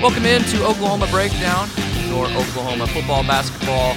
[0.00, 1.68] Welcome into Oklahoma Breakdown,
[2.06, 3.94] your Oklahoma football, basketball,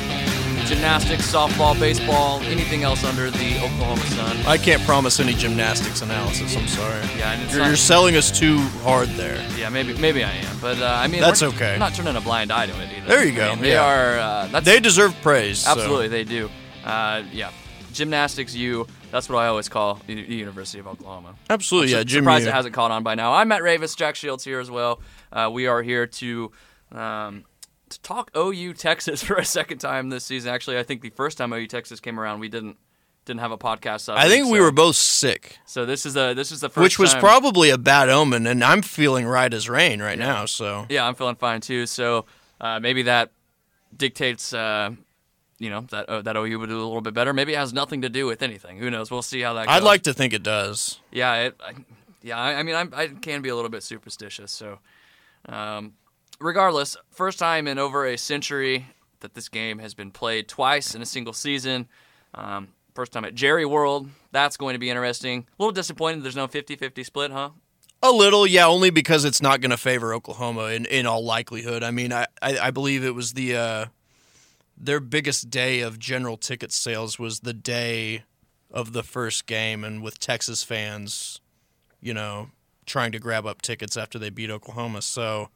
[0.66, 4.38] gymnastics, softball, baseball, anything else under the Oklahoma sun.
[4.48, 6.56] I can't promise any gymnastics analysis.
[6.58, 7.02] I'm sorry.
[7.18, 9.46] Yeah, and it's You're, not- you're selling us too hard there.
[9.58, 11.78] Yeah, maybe maybe I am, but uh, I mean That's okay.
[11.78, 13.08] Not turning a blind eye to it either.
[13.08, 13.86] There you I go, mean, they yeah.
[13.86, 14.20] are.
[14.20, 15.60] Uh, that's They deserve praise.
[15.60, 16.50] so- absolutely they do.
[16.84, 17.52] Uh, yeah,
[17.94, 18.56] gymnastics.
[18.56, 18.88] You.
[19.12, 21.36] That's what I always call the University of Oklahoma.
[21.50, 21.98] Absolutely, yeah.
[22.00, 23.34] Sur- Jim, surprised it hasn't caught on by now.
[23.34, 25.02] I'm Matt Ravis, Jack Shields here as well.
[25.32, 26.52] Uh, we are here to
[26.92, 27.46] um,
[27.90, 30.54] to talk OU Texas for a second time this season.
[30.54, 32.78] Actually, I think the first time OU Texas came around, we didn't
[33.26, 34.10] didn't have a podcast.
[34.10, 36.70] Up I think we so, were both sick, So this is the this is the
[36.70, 40.18] first which was time- probably a bad omen, and I'm feeling right as rain right
[40.20, 40.46] now.
[40.46, 41.86] So Yeah, I'm feeling fine too.
[41.86, 42.26] So
[42.60, 43.32] uh, maybe that
[43.96, 44.92] dictates, uh,
[45.60, 47.34] you know, that uh, that OU would do a little bit better.
[47.34, 48.78] Maybe it has nothing to do with anything.
[48.80, 49.12] Who knows?
[49.12, 49.68] We'll see how that.
[49.68, 49.76] goes.
[49.76, 51.00] I'd like to think it does.
[51.12, 51.74] Yeah, it, I,
[52.24, 52.40] yeah.
[52.40, 54.52] I, I mean, I'm, I can be a little bit superstitious.
[54.52, 54.80] So,
[55.48, 55.94] um,
[56.40, 58.88] regardless, first time in over a century
[59.22, 61.88] that this game has been played twice in a single season.
[62.34, 64.10] Um, first time at Jerry World.
[64.32, 65.46] That's going to be interesting.
[65.60, 67.52] A little disappointed there's no 50-50 split, huh?
[68.04, 71.84] A little, yeah, only because it's not going to favor Oklahoma in, in all likelihood.
[71.84, 73.86] I mean, I, I, I believe it was the uh,
[74.76, 78.24] their biggest day of general ticket sales was the day
[78.72, 81.42] of the first game, and with Texas fans,
[82.00, 82.50] you know,
[82.92, 85.02] trying to grab up tickets after they beat Oklahoma.
[85.02, 85.50] So,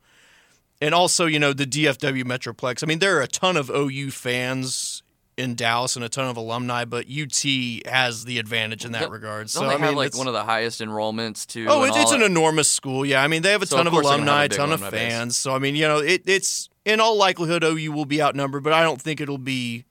[0.82, 2.82] and also, you know, the DFW Metroplex.
[2.84, 5.04] I mean, there are a ton of OU fans
[5.38, 7.44] in Dallas and a ton of alumni, but UT
[7.86, 9.50] has the advantage in that Don't- regard.
[9.50, 11.66] So, they I mean, have like one of the highest enrollments too?
[11.70, 13.06] Oh, it, it's an enormous school.
[13.06, 14.46] Yeah, I mean they have a So, ton of of, course they're gonna have alumni,
[14.46, 14.90] a ton of base.
[14.92, 15.36] fans.
[15.38, 18.72] So I mean, you know, it, it's in all likelihood OU will be outnumbered, but
[18.72, 19.84] I don't think it'll be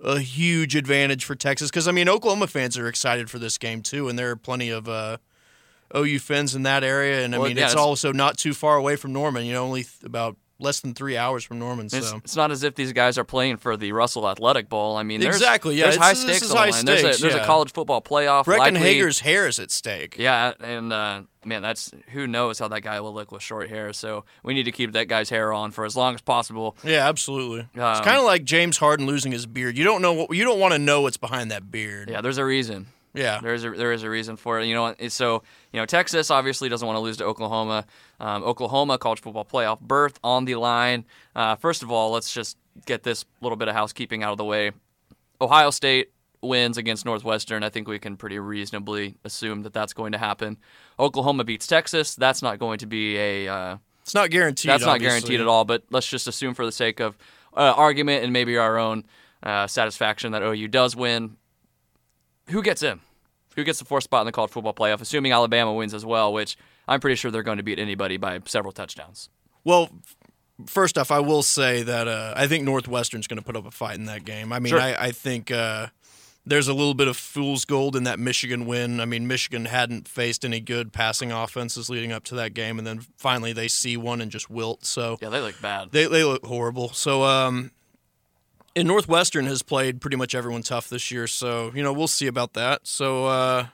[0.00, 3.82] a huge advantage for Texas because I mean Oklahoma fans are excited for this game
[3.82, 5.18] too, and there are plenty of uh,
[5.96, 8.54] OU fans in that area, and I Well, mean yeah, it's it's- also not too
[8.54, 9.44] far away from Norman.
[9.46, 11.88] You know, only th- about less than three hours from Norman.
[11.88, 14.96] So it's not as if these guys are playing for the Russell Athletic Bowl.
[14.96, 16.84] I mean, there's, Exactly, yeah, there's high stakes on high line.
[16.84, 18.44] There's, stakes, a, there's a college football playoff.
[18.44, 20.14] Breckyn Hager's hair is at stake.
[20.18, 23.92] Yeah, and uh, man, that's who knows how that guy will look with short hair.
[23.92, 26.76] So we need to keep that guy's hair on for as long as possible.
[26.84, 27.66] Yeah, absolutely.
[27.74, 29.76] it's Um, kind of like James Harden losing his beard.
[29.76, 32.08] You don't know what you don't want to know what's behind that beard.
[32.08, 32.86] Yeah, there's a reason.
[33.14, 33.40] Yeah.
[33.42, 34.66] There's a there is a reason for it.
[34.66, 35.42] You know, so
[35.72, 37.86] you know Texas obviously doesn't want to lose to Oklahoma.
[38.20, 41.04] Um, Oklahoma college football playoff berth on the line.
[41.36, 42.56] Uh, first of all, let's just
[42.86, 44.72] get this little bit of housekeeping out of the way.
[45.40, 47.62] Ohio State wins against Northwestern.
[47.62, 50.56] I think we can pretty reasonably assume that that's going to happen.
[50.98, 52.14] Oklahoma beats Texas.
[52.14, 54.70] That's not going to be a uh, It's not guaranteed.
[54.70, 55.08] that's not obviously.
[55.20, 55.64] guaranteed at all.
[55.64, 57.16] But let's just assume for the sake of
[57.56, 59.04] uh, argument and maybe our own
[59.42, 61.36] uh, satisfaction that OU does win.
[62.52, 63.00] Who gets in?
[63.56, 65.00] Who gets the fourth spot in the college football playoff?
[65.00, 66.56] Assuming Alabama wins as well, which
[66.88, 69.28] I'm pretty sure they're going to beat anybody by several touchdowns.
[69.64, 69.90] Well,
[70.66, 73.70] first off, I will say that uh, I think Northwestern's going to put up a
[73.70, 74.52] fight in that game.
[74.52, 74.80] I mean, Sure.
[74.80, 75.88] I, I think uh,
[76.46, 79.00] there's a little bit of fool's gold in that Michigan win.
[79.00, 82.86] I mean, Michigan hadn't faced any good passing offenses leading up to that game, and
[82.86, 84.84] then finally they see one and just wilt.
[84.84, 85.92] So Yeah, they look bad.
[85.92, 86.88] they they look horrible.
[86.90, 87.70] So um,
[88.74, 91.26] and Northwestern has played pretty much everyone tough this year.
[91.26, 92.86] So you know we'll see about that.
[92.86, 93.66] So uh,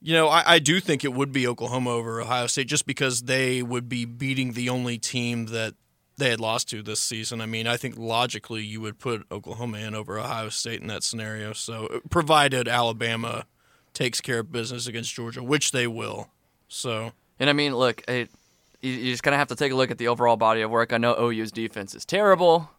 [0.00, 3.22] you know I, I do think it would be Oklahoma over Ohio State just because
[3.22, 5.74] they would be beating the only team that
[6.16, 7.40] they had lost to this season.
[7.40, 11.02] I mean I think logically you would put Oklahoma in over Ohio State in that
[11.02, 11.52] scenario.
[11.52, 13.46] So provided Alabama
[13.94, 16.28] takes care of business against Georgia, which they will.
[16.68, 17.12] So.
[17.38, 18.30] And I mean, look, it,
[18.80, 20.70] you, you just kind of have to take a look at the overall body of
[20.70, 20.92] work.
[20.92, 22.70] I know OU's defense is terrible.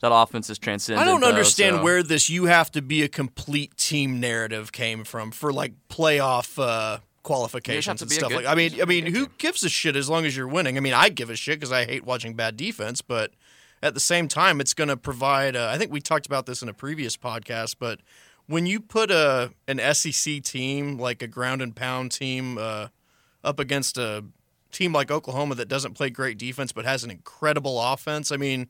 [0.00, 1.06] That offense is transcendent.
[1.06, 4.72] I don't though, understand so- where this "you have to be a complete team" narrative
[4.72, 8.46] came from for like playoff uh, qualifications and stuff good- like.
[8.46, 10.76] I mean, I mean, who gives a shit as long as you're winning?
[10.76, 13.32] I mean, I give a shit because I hate watching bad defense, but
[13.82, 15.56] at the same time, it's going to provide.
[15.56, 18.00] Uh, I think we talked about this in a previous podcast, but
[18.46, 22.88] when you put a an SEC team like a ground and pound team uh,
[23.42, 24.24] up against a
[24.72, 28.68] team like Oklahoma that doesn't play great defense but has an incredible offense, I mean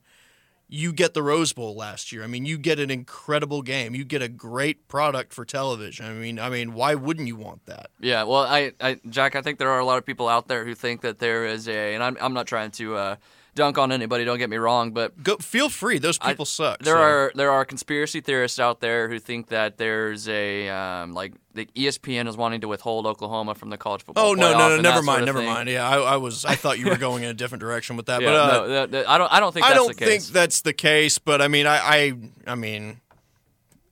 [0.69, 2.25] you get the Rose Bowl last year.
[2.25, 3.95] I mean, you get an incredible game.
[3.95, 6.07] You get a great product for television.
[6.07, 7.91] I mean, I mean, why wouldn't you want that?
[8.01, 10.65] Yeah, well, I, I, Jack, I think there are a lot of people out there
[10.65, 13.17] who think that there is a, and I'm, I'm not trying to uh,
[13.57, 14.25] dunk on anybody.
[14.25, 15.99] Don't get me wrong, but Go, feel free.
[15.99, 16.79] Those I- people suck.
[16.85, 17.01] there so.
[17.01, 21.67] are there are conspiracy theorists out there who think that there's a um, like the
[21.75, 24.27] ESPN is wanting to withhold Oklahoma from the college football.
[24.29, 25.49] Oh no, no, no, never mind, never thing.
[25.49, 25.69] mind.
[25.69, 28.21] Yeah, I, I was, I thought you were going in a different direction with that,
[28.23, 30.05] Yeah, but uh, no, that- that- I don't I don't think I that's don't the
[30.05, 30.09] case.
[30.25, 31.19] think that's the case.
[31.19, 32.13] But I mean, I, I,
[32.47, 33.01] I mean,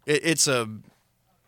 [0.07, 0.69] it, it's a,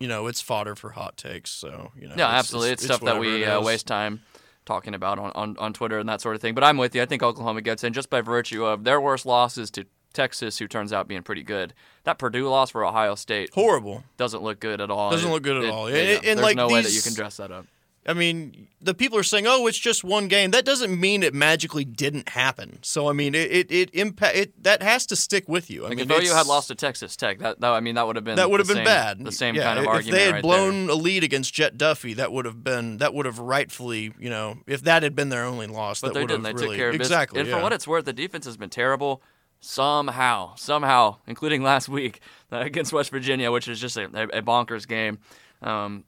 [0.00, 1.50] you know, it's fodder for hot takes.
[1.50, 2.70] So you know, yeah, it's- absolutely.
[2.72, 4.22] It's, it's stuff that we uh, waste time
[4.66, 6.54] talking about on, on, on Twitter and that sort of thing.
[6.54, 7.00] But I'm with you.
[7.00, 10.66] I think Oklahoma gets in just by virtue of their worst losses to Texas, who
[10.68, 11.72] turns out being pretty good.
[12.04, 14.02] That Purdue loss for Ohio State Horrible.
[14.16, 15.10] doesn't look good at all.
[15.10, 15.86] Doesn't It- look good at it- all.
[15.86, 17.66] it- And- and there's like no way that you can dress that up.
[18.08, 21.34] I mean, the people are saying, "Oh, it's just one game." That doesn't mean it
[21.34, 22.78] magically didn't happen.
[22.82, 25.84] So, I mean, it it, it impact it that has to stick with you.
[25.84, 28.06] I Like mean, if OU had lost to Texas Tech, that, that I mean that
[28.06, 29.24] would have been that would have been same- bad.
[29.24, 30.16] The same Yeah, kind of if argument.
[30.18, 33.26] they had right blown a lead against Jet Duffy, that would have been that would
[33.26, 36.28] have rightfully, you know, if that had been their only loss, But that they would
[36.28, 36.42] didn't.
[36.44, 37.08] They have took really care of business.
[37.08, 37.40] exactly.
[37.40, 37.56] And yeah.
[37.56, 39.22] for what it's worth, the defense has been terrible.
[39.60, 42.20] Somehow, somehow, including last week
[42.52, 45.18] uh, against West Virginia, which is just a, a bonkers game.
[45.60, 46.04] Um,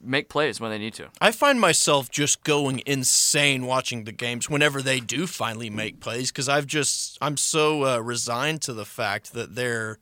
[0.00, 1.08] make plays when they need to.
[1.20, 6.30] I find myself just going insane watching the games whenever they do finally make plays
[6.30, 9.98] because I've just I'm so uh, resigned to the fact that they're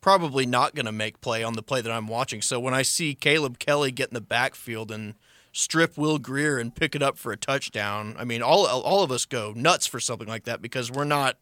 [0.00, 2.42] probably not going to make play on the play that I'm watching.
[2.42, 5.14] So when I see Caleb Kelly get in the backfield and
[5.52, 9.10] strip Will Grier and pick it up for a touchdown, I mean all all of
[9.10, 11.36] us go nuts for something like that because we're not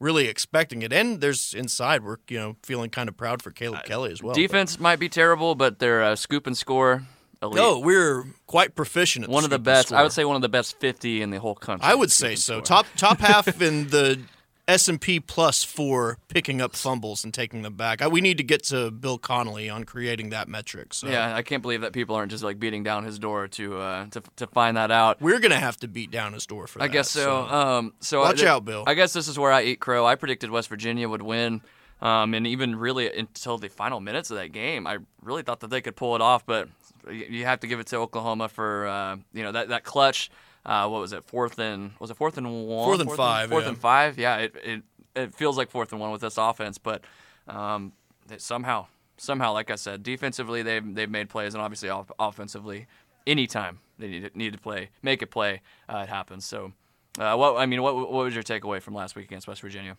[0.00, 0.92] really expecting it.
[0.92, 4.34] And there's inside we're you know feeling kind of proud for Caleb Kelly as well.
[4.34, 7.04] Defense might be terrible, but their uh, scoop and score
[7.44, 7.56] elite.
[7.56, 9.92] No, we're quite proficient at one of the best.
[9.92, 11.88] I would say one of the best 50 in the whole country.
[11.88, 12.54] I would say so.
[12.54, 12.62] score.
[12.62, 14.20] Top top half in the
[14.66, 18.00] S and P plus for picking up fumbles and taking them back.
[18.00, 20.94] I, we need to get to Bill Connelly on creating that metric.
[20.94, 23.78] So Yeah, I can't believe that people aren't just like beating down his door to
[23.78, 25.20] uh, to to find that out.
[25.20, 26.84] we're gonna have to beat down his door for that.
[26.84, 27.42] I guess so.
[27.42, 28.84] Um, so Watch I, out, Bill.
[28.86, 30.06] I guess this is where I eat crow.
[30.06, 31.60] I predicted West Virginia would win,
[32.00, 35.70] um, and even really until the final minutes of that game, I really thought that
[35.70, 36.46] they could pull it off.
[36.46, 36.68] But
[37.10, 40.30] you have to give it to Oklahoma for uh, you know that that clutch.
[40.66, 41.24] Uh, what was it?
[41.24, 42.86] Fourth and was it fourth and one?
[42.86, 43.68] Fourth and five, Fourth yeah.
[43.68, 44.18] and five.
[44.18, 44.82] Yeah, it, it
[45.14, 47.04] it feels like fourth and one with this offense, but
[47.46, 47.92] um,
[48.38, 48.86] somehow
[49.16, 52.86] somehow, like I said, defensively they've they've made plays, and obviously off- offensively,
[53.26, 56.44] anytime they need to, need to play, make a play, uh, it happens.
[56.44, 56.72] So.
[57.16, 59.96] Uh, what I mean, what what was your takeaway from last week against West Virginia?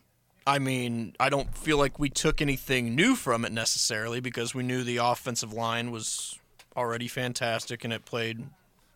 [0.47, 4.63] I mean, I don't feel like we took anything new from it necessarily because we
[4.63, 6.37] knew the offensive line was
[6.75, 8.43] already fantastic and it played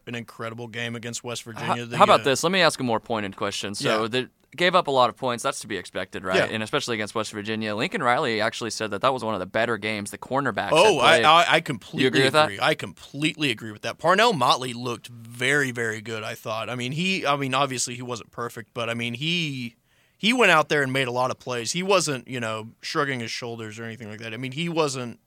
[0.07, 1.85] an incredible game against West How, Virginia.
[1.85, 2.43] The, how about uh, this?
[2.43, 3.75] Let me ask a more pointed question.
[3.75, 4.07] So Yeah.
[4.07, 5.43] they gave up a lot of points.
[5.43, 6.37] That's to be expected, right?
[6.37, 6.45] Yeah.
[6.45, 7.75] And especially against West Virginia.
[7.75, 10.69] Lincoln Riley actually said that that was one of the better games the cornerbacks.
[10.71, 11.25] Oh, had I, played.
[11.25, 12.51] I I completely agree with that?
[12.61, 13.97] I completely agree with that.
[13.97, 16.23] Parnell Motley looked very very good.
[16.23, 16.69] I thought.
[16.69, 17.25] I mean he.
[17.25, 19.75] I mean obviously he wasn't perfect, but I mean he
[20.17, 21.71] he went out there and made a lot of plays.
[21.73, 24.33] He wasn't you know shrugging his shoulders or anything like that.
[24.33, 25.19] I mean he wasn't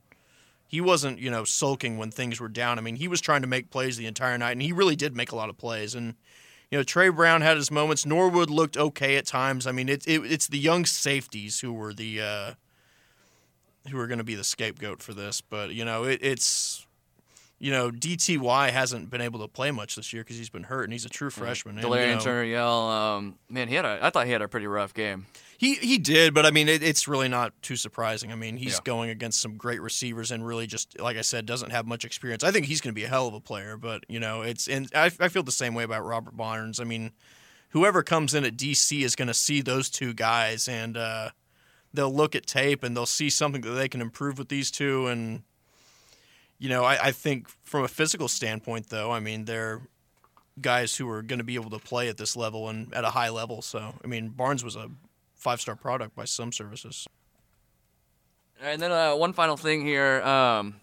[0.73, 2.79] he wasn't you know sulking when things were down.
[2.79, 5.15] I mean he was trying to make plays the entire night, and he really did
[5.15, 5.95] make a lot of plays.
[5.95, 6.15] And
[6.73, 8.05] you know Trey Brown had his moments.
[8.05, 9.69] Norwood looked okay at times.
[9.69, 12.21] I mean it's it, it's the young safeties who were the.
[12.21, 12.55] Uh,
[13.91, 15.41] who are going to be the scapegoat for this.
[15.41, 16.87] But you know, it, it's
[17.63, 20.83] you know, DTY hasn't been able to play much this year because he's been hurt
[20.83, 21.79] and he's a true freshman.
[21.79, 24.01] And, Delarrin you know, Turner Yell, um, man, he had a.
[24.03, 25.27] I thought he had a pretty rough game.
[25.63, 28.33] He he did, but I mean, it, it's really not too surprising.
[28.33, 28.81] I mean, he's Yeah.
[28.83, 32.43] going against some great receivers and really just like I said, doesn't have much experience.
[32.43, 34.67] I think he's going to be a hell of a player, but you know, it's
[34.67, 36.81] and I, I feel the same way about Robert Barnes.
[36.81, 37.13] I mean,
[37.69, 41.31] whoever comes in at DC is going to see those two guys and uh,
[41.95, 45.07] they'll look at tape and they'll see something that they can improve with these two.
[45.07, 45.45] And
[46.59, 49.83] you know, I, I think from a physical standpoint, though, I mean, they're
[50.61, 53.11] guys who are going to be able to play at this level and at a
[53.11, 53.63] high level.
[53.63, 54.91] So, I mean, Barnes was a
[55.43, 57.07] five star product by some services.
[58.63, 60.23] And then uh, one final thing here.
[60.23, 60.77] Um,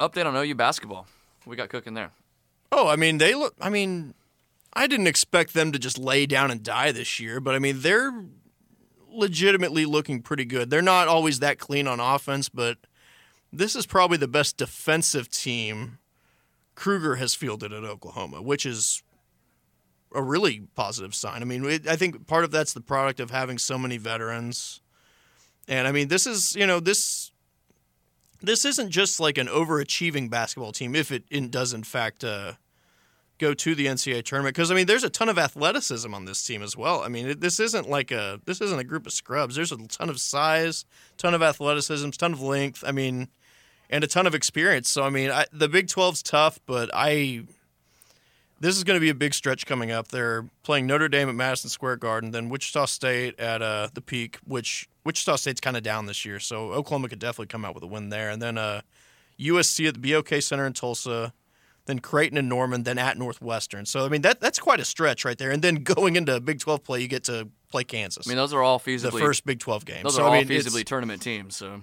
[0.00, 1.06] update on OU basketball.
[1.46, 2.12] We got cooking there.
[2.72, 3.54] Oh, I mean, they look.
[3.60, 4.14] I mean,
[4.72, 7.80] I didn't expect them to just lay down and die this year, but I mean,
[7.80, 8.24] they're
[9.12, 10.70] legitimately looking pretty good.
[10.70, 12.78] They're not always that clean on offense, but
[13.52, 15.98] this is probably the best defensive team
[16.74, 19.02] Kruger has fielded at Oklahoma, which is
[20.14, 21.42] a really positive sign.
[21.42, 24.80] I mean, it, I think part of that's the product of having so many veterans.
[25.68, 27.30] And I mean, this is, you know, this
[28.42, 32.54] this isn't just like an overachieving basketball team if it in, does in fact uh,
[33.38, 36.44] go to the NCAA tournament because I mean there's a ton of athleticism on this
[36.44, 37.02] team as well.
[37.02, 39.56] I mean it, this isn't like a this isn't a group of scrubs.
[39.56, 40.84] There's a ton of size,
[41.16, 42.84] ton of athleticism, ton of length.
[42.86, 43.28] I mean,
[43.88, 44.88] and a ton of experience.
[44.88, 47.44] So I mean I, the Big 12's tough, but I
[48.60, 50.08] this is going to be a big stretch coming up.
[50.08, 54.38] They're playing Notre Dame at Madison Square Garden, then Wichita State at uh, the Peak,
[54.46, 57.82] which Wichita State's kind of down this year, so Oklahoma could definitely come out with
[57.82, 58.28] a win there.
[58.28, 58.82] And then uh,
[59.38, 61.32] USC at the BOK Center in Tulsa,
[61.86, 63.86] then Creighton and Norman, then at Northwestern.
[63.86, 65.50] So I mean that that's quite a stretch right there.
[65.50, 68.26] And then going into Big 12 play, you get to play Kansas.
[68.26, 70.02] I mean, those are all feasibly the first Big 12 game.
[70.02, 71.56] those so are all I mean, feasibly tournament teams.
[71.56, 71.82] So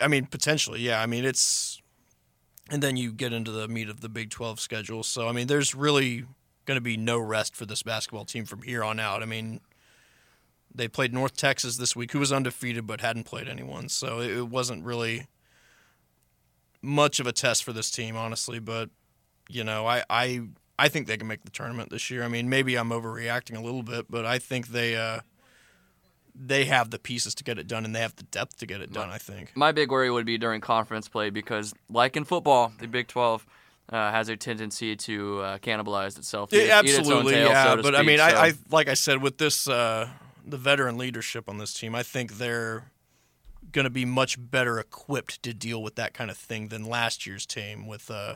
[0.00, 1.00] I mean, potentially, yeah.
[1.00, 1.80] I mean, it's,
[2.70, 5.02] and then you get into the meat of the Big 12 schedule.
[5.02, 6.24] So, I mean, there's really,
[6.66, 9.22] going to be no rest for this basketball team from here on out.
[9.22, 9.60] I mean,
[10.74, 14.48] they played North Texas this week, who was undefeated but hadn't played anyone, so it
[14.48, 15.28] wasn't really
[16.82, 18.58] much of a test for this team, honestly.
[18.58, 18.90] But
[19.48, 20.42] you know, I I
[20.78, 22.22] I think they can make the tournament this year.
[22.22, 25.20] I mean, maybe I'm overreacting a little bit, but I think they uh,
[26.38, 28.80] they have the pieces to get it done, and they have the depth to get
[28.80, 29.10] it done.
[29.10, 29.52] I think.
[29.54, 33.46] My big worry would be during conference play because, like in football, the Big Twelve.
[33.88, 36.52] Uh, has a tendency to uh, cannibalize itself.
[36.52, 37.64] Eat, yeah, absolutely, tail, yeah.
[37.66, 38.24] So but speak, I mean, so.
[38.24, 40.08] I, I, like I said, with this uh,
[40.44, 42.90] the veteran leadership on this team, I think they're
[43.70, 47.28] going to be much better equipped to deal with that kind of thing than last
[47.28, 47.86] year's team.
[47.86, 48.34] With, uh,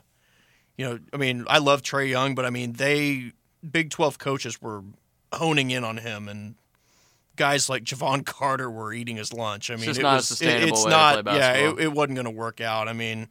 [0.76, 3.32] you know, I mean, I love Trae Young, but I mean, they
[3.68, 4.84] Big Twelve coaches were
[5.32, 6.54] honing in on him, and
[7.40, 9.70] guys like Jevon Carter were eating his lunch.
[9.70, 10.68] I mean, it's it not was, sustainable.
[10.68, 11.24] It, it's not.
[11.26, 12.86] yeah, it, it wasn't going to work out.
[12.86, 13.28] I mean,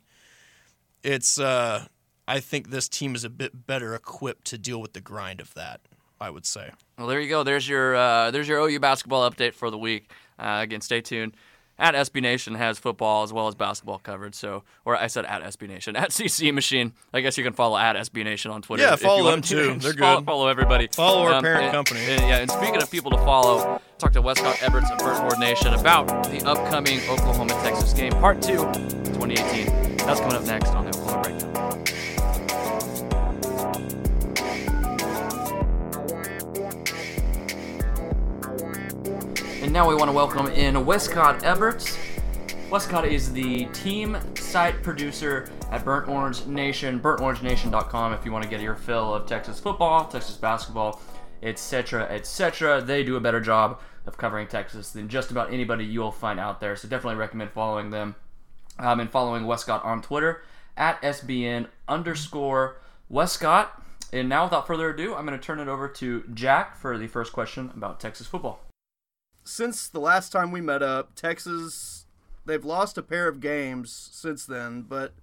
[1.03, 1.39] it's.
[1.39, 1.85] Uh,
[2.27, 5.53] I think this team is a bit better equipped to deal with the grind of
[5.53, 5.81] that.
[6.21, 6.71] I would say.
[6.97, 7.43] Well, there you go.
[7.43, 10.11] There's your uh, there's your OU basketball update for the week.
[10.37, 11.35] Uh, again, stay tuned.
[11.79, 14.35] At SB Nation has football as well as basketball covered.
[14.35, 16.93] So, or I said at SB Nation at CC Machine.
[17.13, 18.83] I guess you can follow at SB Nation on Twitter.
[18.83, 19.75] Yeah, follow them too.
[19.79, 20.25] They're good.
[20.25, 20.87] Follow everybody.
[20.87, 22.01] Follow our um, parent and, company.
[22.01, 25.39] And, yeah, and speaking of people to follow, talk to Wescott Eberts of Burnt Orange
[25.39, 29.97] Nation about the upcoming Oklahoma Texas game, Part Two, 2018.
[29.97, 30.88] That's coming up next on
[39.61, 41.97] And now we want to welcome in Wescott Eberts.
[42.69, 48.49] Wescott is the team site producer at Burnt Orange Nation, burntorangenation.com if you want to
[48.49, 51.01] get your fill of Texas football, Texas basketball,
[51.43, 52.79] etc., etc.
[52.79, 56.61] They do a better job of covering Texas than just about anybody you'll find out
[56.61, 56.77] there.
[56.77, 58.15] So definitely recommend following them
[58.79, 60.41] um, and following Wescott on Twitter
[60.77, 62.77] at SBN underscore
[63.09, 63.83] Wescott.
[64.13, 67.07] And now, without further ado, I'm going to turn it over to Jack for the
[67.07, 68.68] first question about Texas football
[69.43, 72.05] since the last time we met up, Texas
[72.45, 75.13] they've lost a pair of games since then, but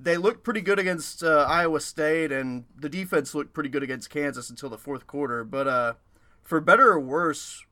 [0.00, 4.10] they looked pretty good against uh, Iowa State, and the defense looked pretty good against
[4.10, 5.42] Kansas until the fourth quarter.
[5.42, 5.94] But uh,
[6.42, 7.64] for better or worse,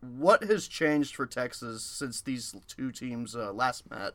[0.00, 4.14] what has changed for Texas since these two teams uh, last met?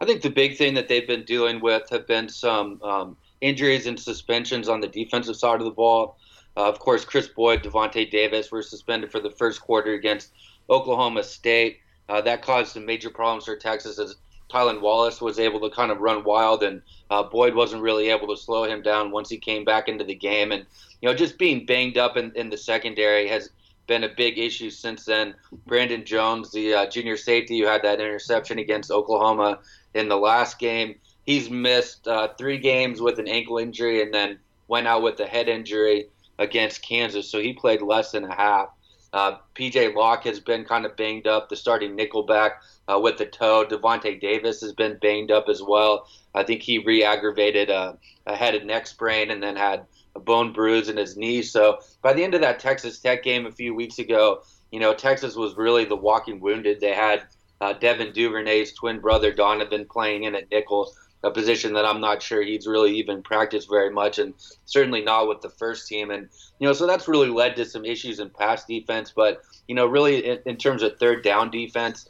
[0.00, 3.86] I think the big thing that they've been dealing with have been some um, injuries
[3.86, 6.18] and suspensions on the defensive side of the ball.
[6.58, 10.32] Uh, of course, Chris Boyd, Davante Davis were suspended for the first quarter against
[10.68, 11.78] Oklahoma State.
[12.08, 14.16] Uh, that caused some major problems for Texas as
[14.50, 18.26] Tylan Wallace was able to kind of run wild, and uh, Boyd wasn't really able
[18.26, 20.50] to slow him down once he came back into the game.
[20.50, 20.66] And
[21.00, 23.50] you know, just being banged up in, in the secondary has
[23.86, 25.36] been a big issue since then.
[25.64, 29.60] Brandon Jones, the uh, junior safety who had that interception against Oklahoma
[29.94, 34.40] in the last game, he's missed uh, three games with an ankle injury and then
[34.66, 36.08] went out with a head injury
[36.38, 38.68] against Kansas, so he played less than a half.
[39.12, 42.52] Uh, PJ Locke has been kind of banged up, the starting nickelback
[42.92, 43.64] uh, with the toe.
[43.68, 46.06] Davante Davis has been banged up as well.
[46.34, 50.20] I think he re aggravated a, a head and neck sprain and then had a
[50.20, 51.42] bone bruise in his knee.
[51.42, 54.92] So by the end of that Texas Tech game a few weeks ago, you know,
[54.92, 56.80] Texas was really the walking wounded.
[56.80, 57.22] They had
[57.60, 60.92] uh, Devin Duvernay's twin brother Donovan playing in at nickel
[61.24, 64.34] a position that I'm not sure he's really even practiced very much, and
[64.66, 66.10] certainly not with the first team.
[66.10, 69.12] And you know, so that's really led to some issues in pass defense.
[69.14, 72.08] But you know, really in, in terms of third down defense,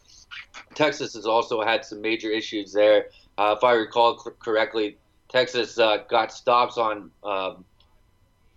[0.74, 3.06] Texas has also had some major issues there.
[3.38, 4.98] Uh, if I recall correctly,
[5.28, 7.64] Texas uh, got stops on um,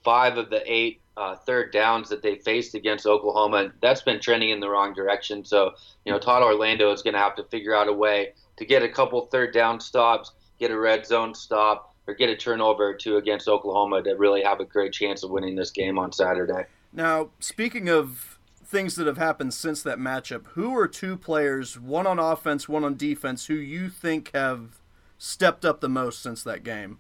[0.04, 3.72] five of the eight uh, third downs that they faced against Oklahoma.
[3.82, 5.46] That's been trending in the wrong direction.
[5.46, 5.72] So,
[6.06, 8.82] you know, Todd Orlando is going to have to figure out a way to get
[8.82, 10.32] a couple third down stops
[10.62, 14.44] get a red zone stop, or get a turnover or two against Oklahoma to really
[14.44, 16.66] have a great chance of winning this game on Saturday.
[16.94, 22.06] Now, speaking of things that have happened since that matchup, who are two players, one
[22.06, 24.80] on offense, one on defense, who you think have
[25.18, 27.00] stepped up the most since that game?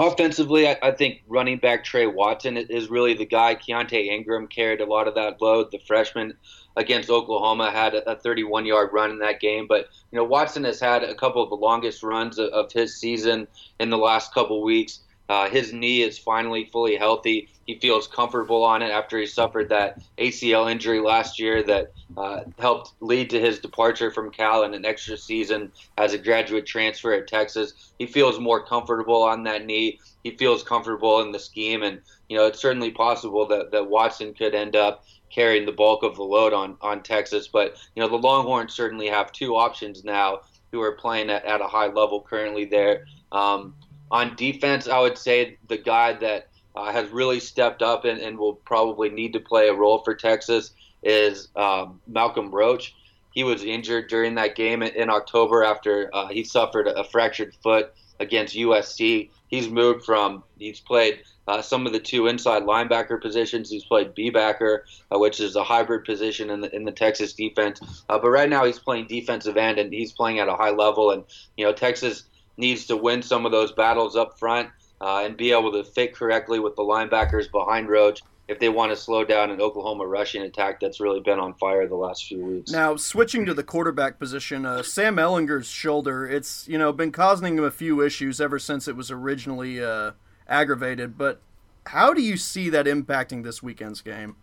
[0.00, 3.54] Offensively, I, I, think running back Tre Watson is really the guy.
[3.54, 5.70] Keaontay Ingram carried a lot of that load.
[5.70, 6.38] The freshman
[6.74, 9.66] against Oklahoma had a 31 yard run in that game.
[9.68, 12.98] But, you know, Watson has had a couple of the longest runs of, of his
[12.98, 13.46] season
[13.78, 15.00] in the last couple weeks.
[15.30, 17.48] Uh, his knee is finally fully healthy.
[17.64, 22.40] He feels comfortable on it after he suffered that ACL injury last year that uh,
[22.58, 27.12] helped lead to his departure from Cal and an extra season as a graduate transfer
[27.12, 27.92] at Texas.
[27.96, 30.00] He feels more comfortable on that knee.
[30.24, 34.34] He feels comfortable in the scheme, and you know it's certainly possible that, that Watson
[34.34, 37.46] could end up carrying the bulk of the load on on Texas.
[37.46, 40.40] But you know the Longhorns certainly have two options now
[40.72, 43.04] who are playing at, at a high level currently there.
[43.30, 43.76] Um,
[44.10, 48.38] On defense, I would say the guy that uh, has really stepped up and, and,
[48.38, 52.94] will probably need to play a role for Texas is um, Malcolm Roach.
[53.32, 57.92] He was injured during that game in, October after uh, he suffered a fractured foot
[58.18, 59.30] against USC.
[59.48, 63.70] He's moved from, he's played uh, some of the two inside linebacker positions.
[63.70, 67.32] He's played B backer, uh, which is a hybrid position in the in the Texas
[67.32, 67.80] defense.
[68.08, 71.10] Uh, but right now he's playing defensive end, and he's playing at a high level.
[71.10, 71.24] And
[71.56, 72.24] you know Texas
[72.60, 74.68] needs to win some of those battles up front
[75.00, 78.90] uh, and be able to fit correctly with the linebackers behind Roach if they want
[78.90, 82.44] to slow down an Oklahoma rushing attack that's really been on fire the last few
[82.44, 82.72] weeks.
[82.72, 87.56] Now, switching to the quarterback position, uh, Sam Ehlinger's shoulder, it's you know been causing
[87.56, 90.12] him a few issues ever since it was originally uh,
[90.48, 91.16] aggravated.
[91.16, 91.40] But
[91.86, 94.34] how do you see that impacting this weekend's game?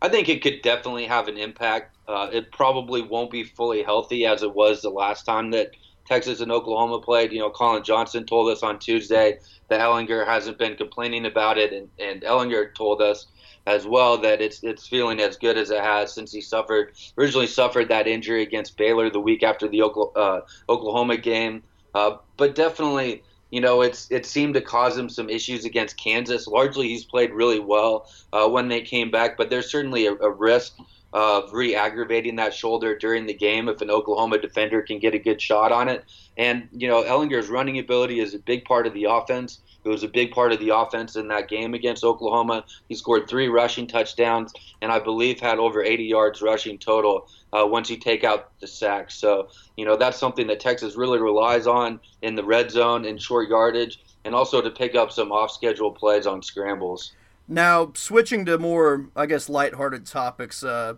[0.00, 1.96] I think it could definitely have an impact.
[2.06, 5.72] Uh, it probably won't be fully healthy as it was the last time that
[6.06, 7.32] Texas and Oklahoma played.
[7.32, 11.72] You know, Collin Johnson told us on Tuesday that Ehlinger hasn't been complaining about it,
[11.72, 13.26] and, and Ehlinger told us
[13.66, 17.46] as well that it's it's feeling as good as it has since he suffered originally
[17.46, 21.62] suffered that injury against Baylor the week after the uh, Oklahoma game.
[21.94, 26.46] Uh, but definitely, you know, it's it seemed to cause him some issues against Kansas.
[26.46, 30.30] Largely, he's played really well uh, when they came back, but there's certainly a, a
[30.30, 30.76] risk
[31.12, 35.40] of re-aggravating that shoulder during the game if an Oklahoma defender can get a good
[35.40, 36.04] shot on it.
[36.36, 39.60] And you know, Ehlinger's running ability is a big part of the offense.
[39.84, 42.64] It was a big part of the offense in that game against Oklahoma.
[42.88, 47.66] He scored three rushing touchdowns, and I believe had over 80 yards rushing total uh,
[47.66, 49.14] once you take out the sacks.
[49.14, 53.20] So you know that's something that Texas really relies on in the red zone and
[53.20, 57.12] short yardage, and also to pick up some off-schedule plays on scrambles.
[57.48, 60.94] Now, switching to more, I guess, lighthearted topics, uh,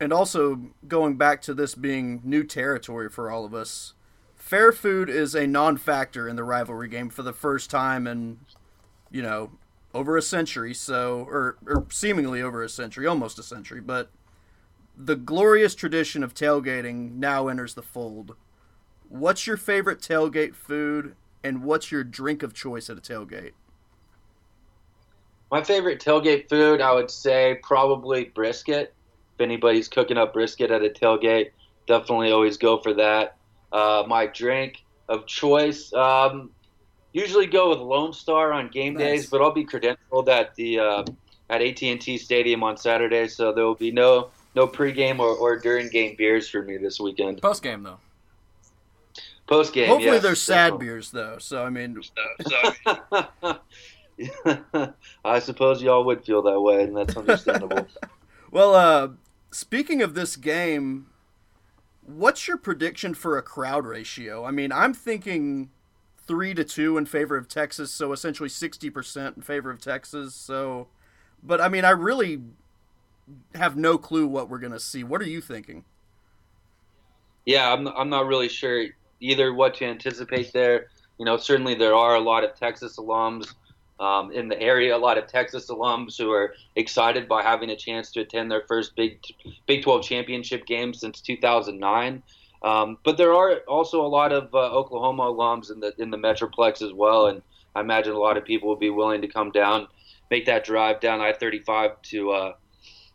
[0.00, 3.94] and also going back to this being new territory for all of us.
[4.34, 8.38] Fair food is a non-factor in the rivalry game for the first time in,
[9.10, 9.52] you know,
[9.94, 10.74] over a century.
[10.74, 13.80] So, or, or seemingly over a century, almost a century.
[13.80, 14.10] But
[14.96, 18.36] the glorious tradition of tailgating now enters the fold.
[19.08, 23.52] What's your favorite tailgate food, and what's your drink of choice at a tailgate?
[25.54, 28.92] My favorite tailgate food, I would say, probably brisket.
[29.36, 31.52] If anybody's cooking up brisket at a tailgate,
[31.86, 33.36] definitely always go for that.
[33.70, 36.50] Uh, my drink of choice, um,
[37.12, 39.02] usually go with Lone Star on game nice.
[39.02, 41.04] days, but I'll be credentialed at the uh,
[41.48, 45.88] at AT&T Stadium on Saturday, so there will be no no pregame or, or during
[45.88, 47.40] game beers for me this weekend.
[47.40, 48.00] Post game though.
[49.46, 49.86] Post game.
[49.86, 51.38] Hopefully, yes, there's sad beers though.
[51.38, 52.02] So I mean.
[55.24, 57.86] I suppose y'all would feel that way, and that's understandable.
[58.50, 59.08] well, uh,
[59.50, 61.06] speaking of this game,
[62.02, 64.44] what's your prediction for a crowd ratio?
[64.44, 65.70] I mean, I'm thinking
[66.26, 70.34] three to two in favor of Texas, so essentially sixty percent in favor of Texas.
[70.34, 70.88] So,
[71.42, 72.42] but I mean, I really
[73.54, 75.02] have no clue what we're gonna see.
[75.02, 75.84] What are you thinking?
[77.46, 78.86] Yeah, I'm I'm not really sure
[79.20, 80.86] either what to anticipate there.
[81.18, 83.54] You know, certainly there are a lot of Texas alums
[84.04, 84.94] um, in the area.
[84.94, 88.62] A lot of Texas alums who are excited by having a chance to attend their
[88.68, 89.18] first Big
[89.66, 92.22] Big 12 championship game since 2009.
[92.62, 96.18] Um, but there are also a lot of uh, Oklahoma alums in the in the
[96.18, 97.40] Metroplex as well, and
[97.74, 99.88] I imagine a lot of people will be willing to come down,
[100.30, 102.52] make that drive down I-35 to uh,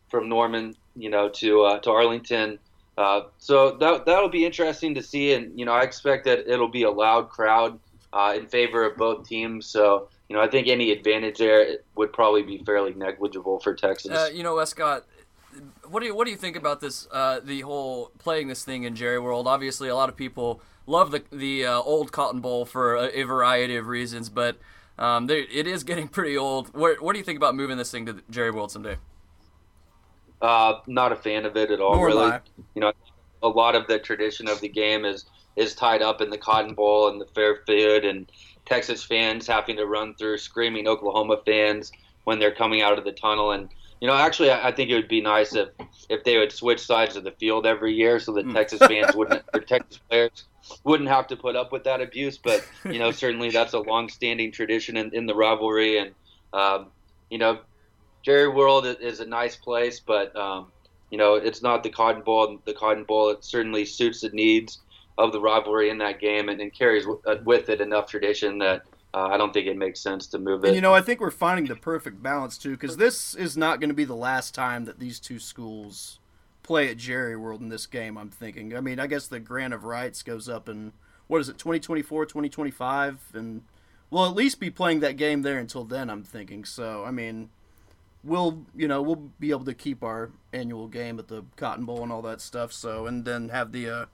[0.08, 2.58] from Norman, you know, to uh, to Arlington.
[2.98, 6.68] Uh, so that that'll be interesting to see, and you know, I expect that it'll
[6.68, 7.78] be a loud crowd
[8.12, 9.66] uh, in favor of both teams.
[9.66, 14.12] So you know, I think any advantage there would probably be fairly negligible for Texas.
[14.12, 15.04] Uh, you know, Wescott,
[15.88, 17.08] what do you what do you think about this?
[17.10, 19.48] Uh, the whole playing this thing in Jerry World.
[19.48, 23.24] Obviously, a lot of people love the the uh, old Cotton Bowl for a, a
[23.24, 24.56] variety of reasons, but
[25.00, 26.72] um, it is getting pretty old.
[26.76, 28.98] What, what do you think about moving this thing to Jerry World someday?
[30.40, 31.96] Uh, not a fan of it at all.
[31.96, 32.38] Nor really,
[32.76, 32.92] you know,
[33.42, 35.24] a lot of the tradition of the game is
[35.56, 38.30] is tied up in the Cotton Bowl and the fair food and
[38.70, 41.90] Texas fans having to run through screaming Oklahoma fans
[42.24, 43.50] when they're coming out of the tunnel.
[43.50, 43.68] And
[44.00, 45.68] you know, actually, I think it would be nice if
[46.08, 48.54] if they would switch sides of the field every year so that mm.
[48.54, 50.44] Texas fans wouldn't or Texas players
[50.84, 52.38] wouldn't have to put up with that abuse.
[52.38, 56.14] But you know, certainly that's a long-standing tradition in, in the rivalry, and
[56.52, 56.86] um,
[57.28, 57.58] you know,
[58.22, 60.68] Jerry World is a nice place, but um,
[61.10, 62.58] you know, it's not the Cotton Bowl.
[62.64, 64.78] The Cotton Bowl it certainly suits the needs
[65.20, 68.82] of the rivalry in that game and, and carries uh, with it enough tradition that
[69.12, 70.68] uh, I don't think it makes sense to move it.
[70.68, 73.80] And you know, I think we're finding the perfect balance too, because this is not
[73.80, 76.18] going to be the last time that these two schools
[76.62, 78.16] play at Jerry World in this game.
[78.16, 78.76] I'm thinking.
[78.76, 80.92] I mean, I guess the grant of rights goes up in
[81.30, 83.62] what is it 2024 2025 and
[84.10, 87.48] we'll at least be playing that game there until then i'm thinking so i mean
[88.24, 92.02] we'll you know we'll be able to keep our annual game at the cotton bowl
[92.02, 94.06] and all that stuff so and then have the uh,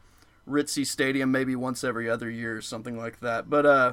[0.48, 3.92] ritzy stadium maybe once every other year or something like that but uh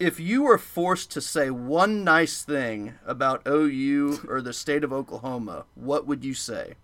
[0.00, 4.94] if you were forced to say one nice thing about OU or the state of
[4.94, 6.74] Oklahoma, what would you say?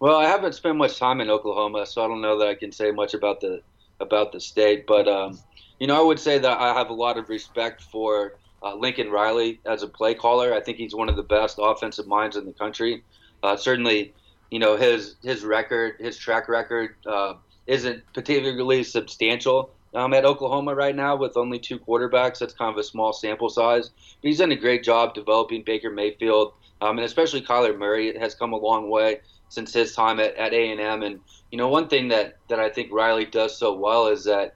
[0.00, 2.70] Well, I haven't spent much time in Oklahoma, so I don't know that I can
[2.70, 3.62] say much about the
[4.00, 4.86] about the state.
[4.86, 5.38] But um,
[5.78, 9.10] you know, I would say that I have a lot of respect for uh, Lincoln
[9.10, 10.54] Riley as a play caller.
[10.54, 13.02] I think he's one of the best offensive minds in the country.
[13.42, 14.14] Uh, certainly,
[14.50, 17.34] you know his his record, his track record, uh,
[17.66, 22.38] isn't particularly substantial um, at Oklahoma right now with only two quarterbacks.
[22.38, 23.88] That's kind of a small sample size.
[23.88, 28.08] But he's done a great job developing Baker Mayfield, um, and especially Kyler Murray.
[28.08, 31.02] It has come a long way since his time at, at A&M.
[31.02, 34.54] And, you know, one thing that, that I think Riley does so well is that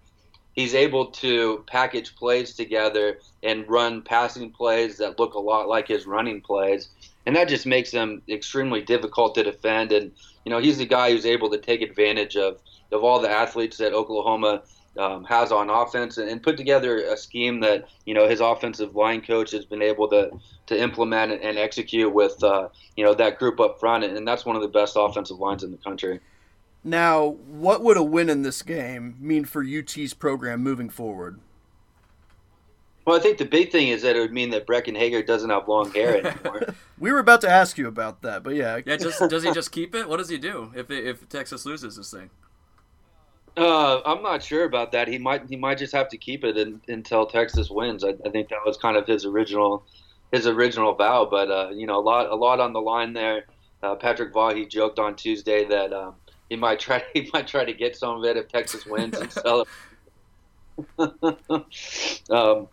[0.55, 5.89] he's able to package plays together and run passing plays that look a lot like
[5.89, 6.91] his running plays.
[7.27, 9.93] And that just makes them extremely difficult to defend.
[9.93, 10.13] And,
[10.45, 12.61] you know, he's the guy who's able to take advantage of,
[12.93, 14.63] of all the athletes that Oklahoma
[14.99, 18.95] um, has on offense and, and, put together a scheme that you know his offensive
[18.95, 20.31] line coach has been able to
[20.67, 24.57] to implement and, execute with uh, you know that group up front, and that's one
[24.57, 26.21] of the best offensive lines in the country.
[26.85, 31.41] Now, what would a win in this game mean for UT's program moving forward?
[33.05, 35.51] Well, I think the big thing is that it would mean that Breckyn Hager doesn't
[35.51, 36.75] have long hair anymore.
[36.99, 38.81] we were about to ask you about that, but yeah.
[38.85, 40.09] Yeah, just, does he just keep it?
[40.09, 42.31] What does he do if if Texas loses this thing?
[43.57, 45.07] Uh, I'm not sure about that.
[45.07, 48.03] He might he might just have to keep it in, until Texas wins.
[48.03, 49.85] I, I, think that was kind of his original
[50.33, 51.29] his original vow.
[51.31, 53.45] But uh, you know, a lot a lot on the line there.
[53.83, 56.15] Uh, Patrick Vaught he joked on Tuesday that um,
[56.49, 59.31] he might try he might try to get some of it if Texas wins and
[59.31, 59.69] sell it.
[60.99, 62.69] um,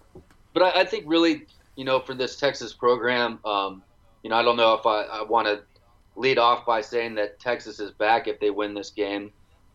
[0.53, 3.83] but I, I, think really, you know, for this Texas program, um,
[4.23, 5.61] you know, I don't know if I, I want to
[6.15, 9.31] lead off by saying that Texas is back if they win this game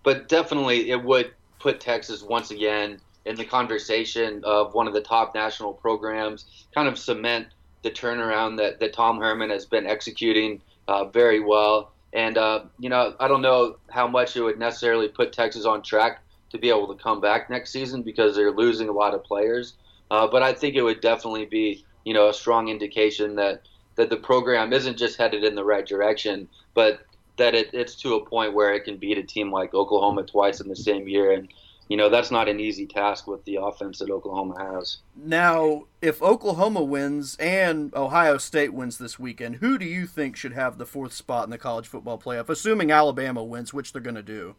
[0.06, 5.00] but definitely it would put Texas once again in the conversation of one of the
[5.00, 7.48] top national programs, kind of cement
[7.82, 11.90] the turnaround that, that Tom Herman has been executing uh, very well.
[12.12, 15.82] And, uh, you know, I don't know how much it would necessarily put Texas on
[15.82, 19.24] track to be able to come back next season because they're losing a lot of
[19.24, 19.74] players.
[20.10, 23.62] Uh, but I think it would definitely be, you know, a strong indication that,
[23.96, 27.00] that the program isn't just headed in the right direction, but
[27.36, 30.60] that it, it's to a point where it can beat a team like Oklahoma twice
[30.60, 31.32] in the same year.
[31.32, 31.52] And,
[31.88, 34.98] you know, that's not an easy task with the offense that Oklahoma has.
[35.16, 40.52] Now, if Oklahoma wins and Ohio State wins this weekend, who do you think should
[40.52, 44.16] have the fourth spot in the college football playoff, assuming Alabama wins, which they're going
[44.16, 44.56] to do?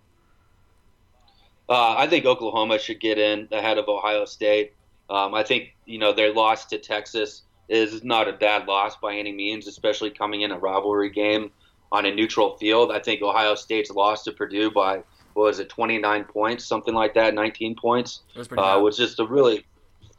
[1.70, 4.74] Uh, I think Oklahoma should get in ahead of Ohio State.
[5.10, 9.16] Um, I think, you know, their loss to Texas is not a bad loss by
[9.16, 11.52] any means, especially coming in a rivalry game
[11.92, 12.92] on a neutral field.
[12.92, 15.04] I think Ohio State's loss to Purdue by
[15.34, 18.22] what was it, 29 points, something like that, 19 points,
[18.58, 19.66] uh, was just a really,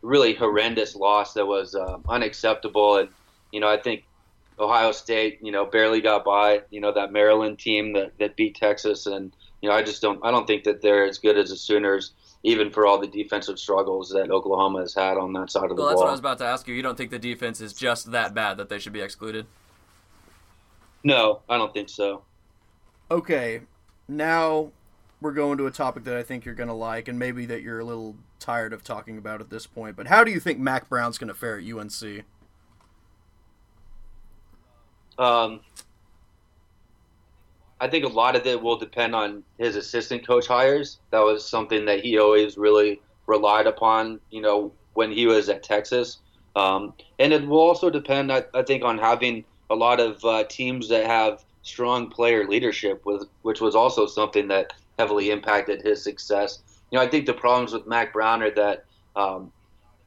[0.00, 2.98] really horrendous loss that was uh, unacceptable.
[2.98, 3.08] And
[3.50, 4.04] you know, I think
[4.60, 6.62] Ohio State, you know, barely got by.
[6.70, 10.24] You know, that Maryland team that, that beat Texas, and you know, I just don't,
[10.24, 12.12] I don't think that they're as good as the Sooners.
[12.44, 15.76] Even for all the defensive struggles that Oklahoma has had on that side of well,
[15.76, 15.86] the ball.
[15.86, 16.74] Well, that's what I was about to ask you.
[16.74, 19.46] You don't think the defense is just that bad that they should be excluded?
[21.02, 22.22] No, I don't think so.
[23.10, 23.62] Okay,
[24.06, 24.70] now
[25.20, 27.62] we're going to a topic that I think you're going to like, and maybe that
[27.62, 29.96] you're a little tired of talking about at this point.
[29.96, 32.24] But how do you think Mack Brown's going to fare at UNC?
[35.18, 35.60] Um,
[37.80, 40.98] I think a lot of it will depend on his assistant coach hires.
[41.10, 45.62] That was something that he always really relied upon, you know, when he was at
[45.62, 46.18] Texas.
[46.56, 50.44] Um, and it will also depend, I, I think, on having– a lot of uh,
[50.44, 56.02] teams that have strong player leadership, with, which was also something that heavily impacted his
[56.02, 56.60] success.
[56.90, 58.84] You know, I think the problems with Mack Brown are that
[59.16, 59.52] um,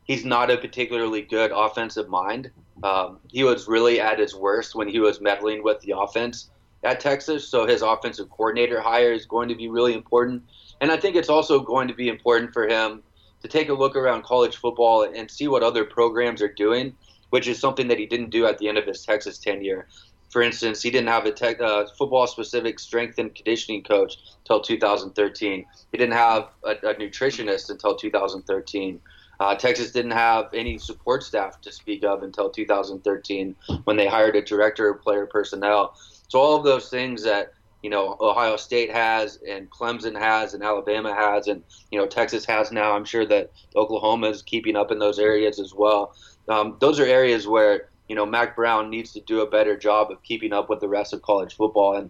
[0.03, 2.49] he's not a particularly good offensive mind.
[2.83, 6.49] Um, he was really at his worst when he was meddling with the offense
[6.83, 7.47] at Texas.
[7.47, 10.43] So his offensive coordinator hire is going to be really important.
[10.79, 13.03] And I think it's also going to be important for him
[13.41, 16.95] to take a look around college football and see what other programs are doing
[17.31, 19.87] which is something that he didn't do at the end of his Texas tenure.
[20.29, 25.65] For instance, he didn't have a tech, uh, football-specific strength and conditioning coach until 2013.
[25.91, 29.01] He didn't have a, a nutritionist until 2013.
[29.39, 34.35] Uh, Texas didn't have any support staff to speak of until 2013 when they hired
[34.35, 35.95] a director of player personnel.
[36.31, 37.51] So all of those things that
[37.83, 42.45] you know Ohio State has and Clemson has and Alabama has and you know Texas
[42.45, 42.93] has now.
[42.93, 46.15] I'm sure that Oklahoma is keeping up in those areas as well.
[46.47, 50.09] Um, those are areas where you know Mack Brown needs to do a better job
[50.09, 51.97] of keeping up with the rest of college football.
[51.97, 52.09] And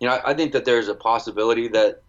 [0.00, 2.02] you know I, I think that there's a possibility that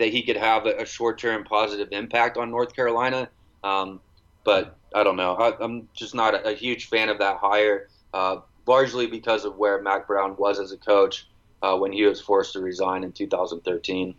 [0.00, 3.28] that he could have a, a short-term positive impact on North Carolina.
[3.62, 4.00] Um,
[4.42, 5.34] but I don't know.
[5.34, 9.56] I, am just not a, a, huge fan of that hire, uh, largely because of
[9.56, 11.26] where Mack Brown was as a coach
[11.62, 14.14] uh, when he was forced to resign in 2013.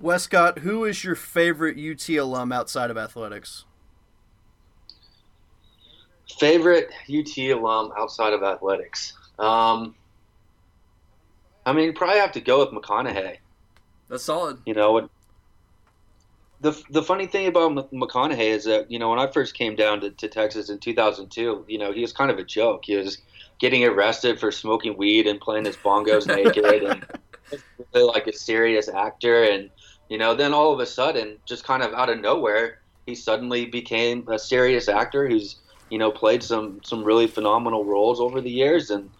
[0.00, 3.64] Wescott, who is your favorite UT alum outside of athletics?
[6.38, 9.14] Favorite UT alum outside of athletics?
[9.38, 9.96] Um,
[11.66, 13.38] I mean, you probably have to go with McConaughey.
[14.08, 14.58] That's solid.
[14.64, 15.08] You know,
[16.60, 20.00] the the funny thing about McConaughey is that you know when I first came down
[20.00, 22.84] to, to Texas in 2002, you know he was kind of a joke.
[22.84, 23.18] He was
[23.58, 27.06] getting arrested for smoking weed and playing his bongos naked, and
[27.94, 29.44] really like a serious actor.
[29.44, 29.70] And
[30.08, 33.66] you know, then all of a sudden, just kind of out of nowhere, he suddenly
[33.66, 35.56] became a serious actor who's
[35.90, 39.10] you know played some some really phenomenal roles over the years, and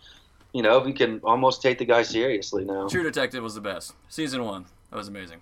[0.53, 2.89] you know we can almost take the guy seriously now.
[2.89, 4.67] True Detective was the best season one.
[4.91, 5.41] That was amazing.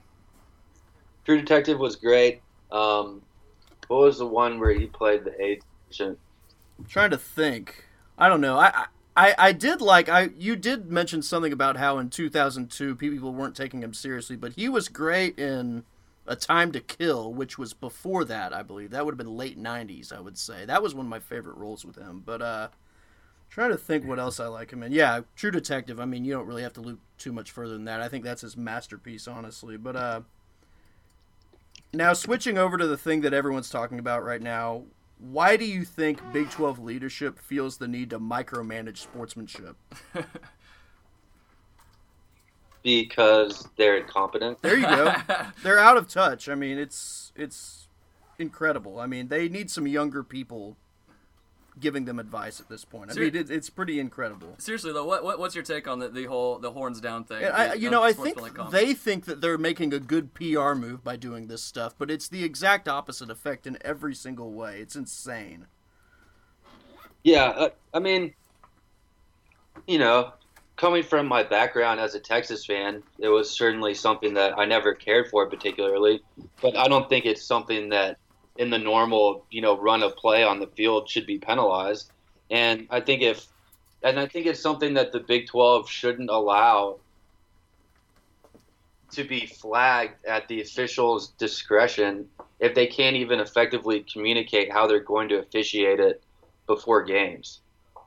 [1.25, 2.41] True Detective was great.
[2.71, 3.23] Um,
[3.89, 6.19] what was the one where he played the agent?
[6.79, 7.86] I'm trying to think.
[8.19, 8.59] I don't know.
[8.59, 13.33] I, I I did like I you did mention something about how in 2002 people
[13.33, 15.85] weren't taking him seriously, but he was great in
[16.27, 18.91] A Time to Kill, which was before that, I believe.
[18.91, 20.65] That would have been late 90s, I would say.
[20.65, 22.23] That was one of my favorite roles with him.
[22.25, 22.69] But uh
[23.49, 24.93] trying to think what else I like him in.
[24.93, 26.01] Yeah, True Detective.
[26.01, 28.01] I mean, you don't really have to look too much further than that.
[28.01, 29.77] I think that's his masterpiece, honestly.
[29.77, 30.21] But uh,
[31.93, 34.83] now switching over to the thing that everyone's talking about right now,
[35.19, 39.77] why do you think Big 12 leadership feels the need to micromanage sportsmanship?
[42.83, 44.63] because they're incompetent.
[44.63, 45.13] There you go.
[45.63, 46.49] they're out of touch.
[46.49, 47.89] I mean, it's it's
[48.39, 49.01] incredible.
[49.01, 50.77] I mean, they need some younger people
[51.79, 53.11] giving them advice at this point.
[53.11, 54.55] I Ser- mean, it, it's pretty incredible.
[54.59, 57.45] Seriously though, what, what, what's your take on the, the whole the horns down thing?
[57.45, 58.39] I, you know, I think
[58.71, 62.29] they think that they're making a good PR move by doing this stuff, but it's
[62.29, 64.81] the exact opposite effect in every single way.
[64.81, 65.67] It's insane.
[67.23, 68.35] Yeah, uh, I mean,
[69.87, 70.33] you know,
[70.77, 74.95] coming from my background as a Texas fan, it was certainly something that I never
[74.95, 76.23] cared for particularly,
[76.62, 78.19] but I don't think it's something that
[78.59, 82.11] in the normal, you know, run of play on the field should be penalized.
[82.51, 83.47] And I think if,
[84.03, 86.99] and I think it's something that the Big 12 shouldn't allow
[89.12, 92.29] to be flagged at the official's discretion
[92.61, 96.23] if they can't even effectively communicate how they're going to officiate it
[96.66, 97.61] before games.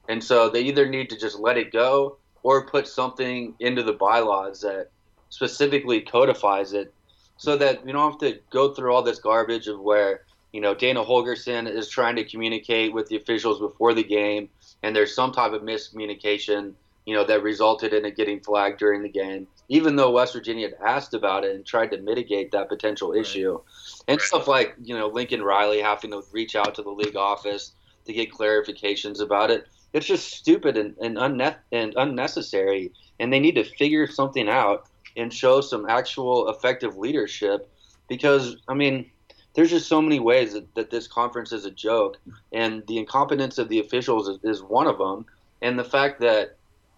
[0.07, 3.93] And so they either need to just let it go or put something into the
[3.93, 4.89] bylaws that
[5.29, 6.93] specifically codifies it
[7.37, 10.73] so that you don't have to go through all this garbage of where you know,
[10.73, 14.49] Dana Holgorsen is trying to communicate with the officials before the game,
[14.83, 16.73] and there's some type of miscommunication,
[17.05, 20.69] you know, that resulted in it getting flagged during the game, even though West Virginia
[20.69, 23.59] had asked about it and tried to mitigate that potential issue.
[24.07, 27.73] And stuff like, you know, Lincoln Riley having to reach out to the league office
[28.05, 29.67] to get clarifications about it.
[29.93, 34.87] It's just stupid and, and, unne- and unnecessary, and they need to figure something out
[35.15, 37.69] and show some actual effective leadership
[38.07, 39.11] because, I mean,
[39.59, 42.15] there's just so many ways that, that this conference is a joke,
[42.53, 45.25] and the incompetence of the officials is, is one of them,
[45.61, 46.55] and the fact that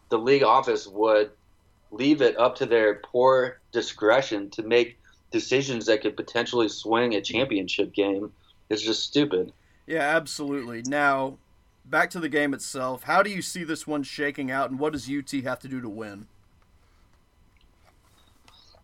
[0.09, 1.31] the league office would
[1.89, 4.99] leave it up to their poor discretion to make
[5.31, 8.31] decisions that could potentially swing a championship game
[8.69, 9.51] is just stupid.
[9.87, 10.83] Yeah, absolutely.
[10.85, 11.39] Now,
[11.83, 13.01] back to the game itself.
[13.01, 15.81] How do you see this one shaking out, and what does UT have to do
[15.81, 16.27] to win?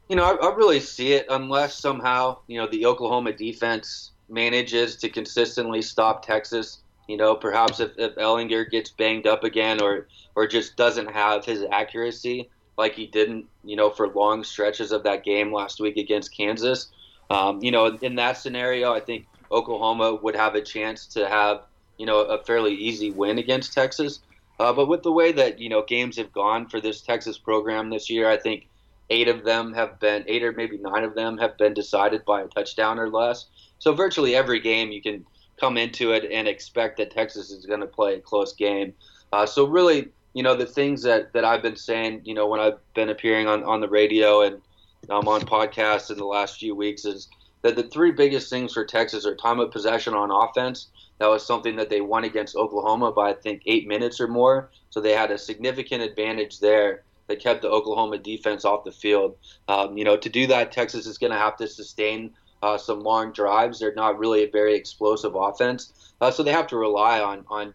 [0.10, 4.96] You know, I, I, really see it unless somehow, you know, the Oklahoma defense manages
[4.98, 6.80] to consistently stop Texas.
[7.10, 11.44] You know, perhaps if, if Ehlinger gets banged up again or, or just doesn't have
[11.44, 15.98] his accuracy like he didn't, you know, for long stretches of that game last week
[15.98, 16.88] against Kansas.
[17.30, 21.64] Um, you know, in that scenario, I think Oklahoma would have a chance to have,
[21.98, 24.20] you know, a fairly easy win against Texas.
[24.60, 27.90] Uh, but with the way that, you know, games have gone for this Texas program
[27.90, 28.68] this year, I think–
[29.10, 32.42] eight of them have been eight or maybe nine of them have been decided by
[32.42, 33.46] a touchdown or less.
[33.80, 35.26] So virtually every game you can
[35.60, 38.94] come into it and expect that Texas is going to play a close game.
[39.34, 42.60] Uh, so really, you know, the things that, that I've been saying, you know, when
[42.60, 44.62] I've been appearing on, on the radio and
[45.10, 47.30] um, on podcasts in the last few weeks is
[47.62, 50.90] that the three biggest things for Texas are time of possession on offense.
[51.20, 54.70] That was something that they won against Oklahoma by I think eight minutes or more.
[54.92, 59.38] So they had a significant advantage there They kept the Oklahoma defense off the field.
[59.68, 62.32] Um, you know, to do that, Texas is going to have to sustain
[62.64, 63.80] uh, some long drives.
[63.80, 67.74] They're not really a very explosive offense, uh, so they have to rely on on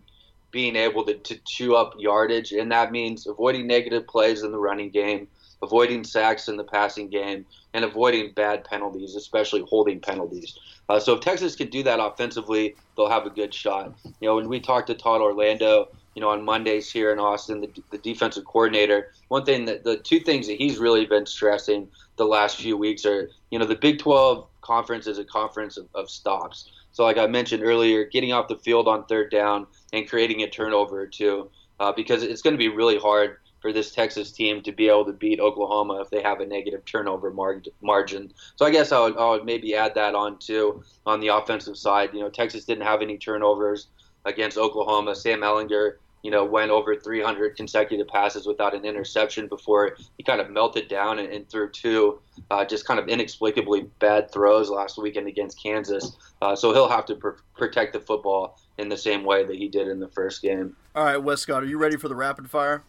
[0.50, 4.58] being able to, to chew up yardage, and that means avoiding negative plays in the
[4.58, 5.26] running game,
[5.62, 10.58] avoiding sacks in the passing game, and avoiding bad penalties, especially holding penalties.
[10.88, 13.94] Uh, so if Texas can do that offensively, they'll have a good shot.
[14.20, 17.60] You know, when we talked to Todd Orlando, you know, on Mondays here in Austin,
[17.60, 21.88] the, the defensive coordinator, one thing that the two things that he's really been stressing
[22.16, 25.88] the last few weeks are, you know, the Big 12 conference is a conference of,
[25.94, 26.70] of stops.
[26.92, 30.48] So, like I mentioned earlier, getting off the field on third down and creating a
[30.48, 34.60] turnover or two, uh, because it's going to be really hard for this Texas team
[34.62, 38.32] to be able to beat Oklahoma if they have a negative turnover mar- margin.
[38.56, 41.78] So I guess I would, I would maybe add that on too on the offensive
[41.78, 42.10] side.
[42.12, 43.86] You know, Texas didn't have any turnovers
[44.24, 45.14] against Oklahoma.
[45.14, 50.40] Sam Ehlinger, you know, went over 300 consecutive passes without an interception before he kind
[50.40, 54.98] of melted down and, and threw two uh, just kind of inexplicably bad throws last
[54.98, 56.16] weekend against Kansas.
[56.40, 59.68] Uh, so he'll have to pr- protect the football in the same way that he
[59.68, 60.76] did in the first game.
[60.94, 62.82] All right, Wescott, are you ready for the rapid fire?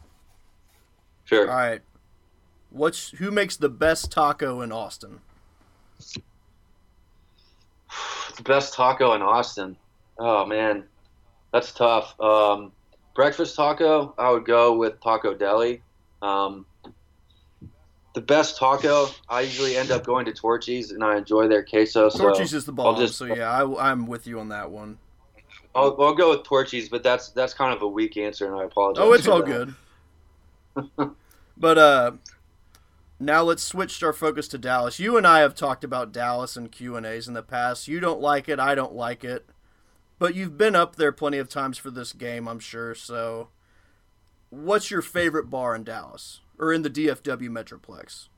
[1.25, 1.49] Sure.
[1.49, 1.81] All right.
[2.69, 5.19] What's who makes the best taco in Austin?
[8.35, 9.77] the best taco in Austin.
[10.17, 10.83] Oh man,
[11.53, 12.19] that's tough.
[12.19, 12.73] Um,
[13.15, 15.81] breakfast taco, I would go with Taco Deli.
[16.21, 16.65] Um,
[18.15, 22.09] the best taco, I usually end up going to Torchy's, and I enjoy their queso.
[22.09, 24.97] So Torchy's is the bomb, just- so yeah, I, I'm with you on that one.
[25.75, 28.65] I'll, I'll go with Torchy's, but that's that's kind of a weak answer, and I
[28.65, 29.03] apologize.
[29.03, 29.73] Oh, it's all that.
[30.75, 31.15] good.
[31.57, 32.11] but uh,
[33.19, 34.99] now let's switch our focus to Dallas.
[34.99, 37.87] You and I have talked about Dallas and Q and A's in the past.
[37.87, 39.47] You don't like it, I don't like it,
[40.23, 42.95] but you've been up there plenty of times for this game, I'm sure.
[42.95, 43.49] So,
[44.49, 48.29] what's your favorite bar in Dallas or in the DFW Metroplex?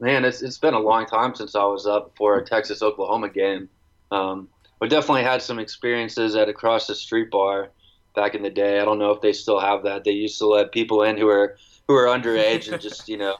[0.00, 3.28] Man, it's it's been a long time since I was up for a Texas Oklahoma
[3.28, 3.68] game.
[4.10, 4.48] Um,
[4.80, 7.68] definitely had some experiences at across the street bar
[8.16, 8.80] back in the day.
[8.80, 10.04] I don't know if they still have that.
[10.04, 13.36] They used to let people in who are who are underage and just you know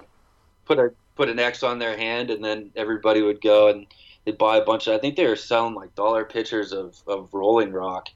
[0.67, 3.87] put a put an X on their hand, and then everybody would go and
[4.25, 4.95] they'd buy a bunch of.
[4.95, 8.09] I think they were selling like dollar pitchers of, of Rolling Rock.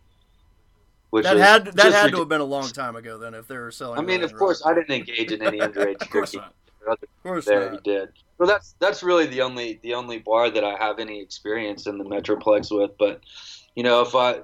[1.11, 3.57] Which That had that had to have been a long time ago then, if they
[3.57, 3.99] were selling.
[3.99, 4.73] I mean, Rolling of course, Rock.
[4.77, 6.51] I didn't engage in any underage Of course drinking.
[6.87, 7.03] not.
[7.03, 7.85] Of course there he not.
[7.85, 8.09] did.
[8.38, 11.99] Well, that's that's really the only the only bar that I have any experience in
[11.99, 12.90] the Metroplex with.
[12.99, 13.21] But
[13.77, 14.40] you know, if I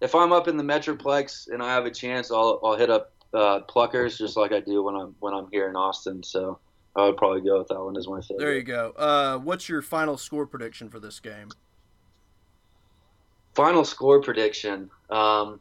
[0.00, 3.12] if I'm up in the Metroplex and I have a chance, I'll I'll hit up
[3.34, 6.22] uh, Pluckers just like I do when I'm when I'm here in Austin.
[6.22, 6.58] So
[6.96, 8.38] I would probably go with that one as my favorite.
[8.38, 8.92] There you go.
[8.96, 11.50] Uh, what's your final score prediction for this game?
[13.54, 14.90] Final score prediction.
[15.10, 15.60] Um,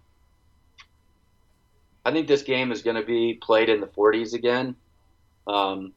[2.06, 4.76] I think this game is going to be played in the 40s again.
[5.48, 5.94] Um,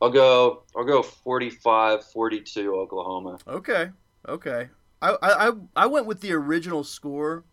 [0.00, 0.62] I'll go.
[0.76, 3.38] I'll go 45-42 Oklahoma.
[3.48, 3.90] Okay,
[4.28, 4.68] okay.
[5.02, 7.44] I, I I- went with the original score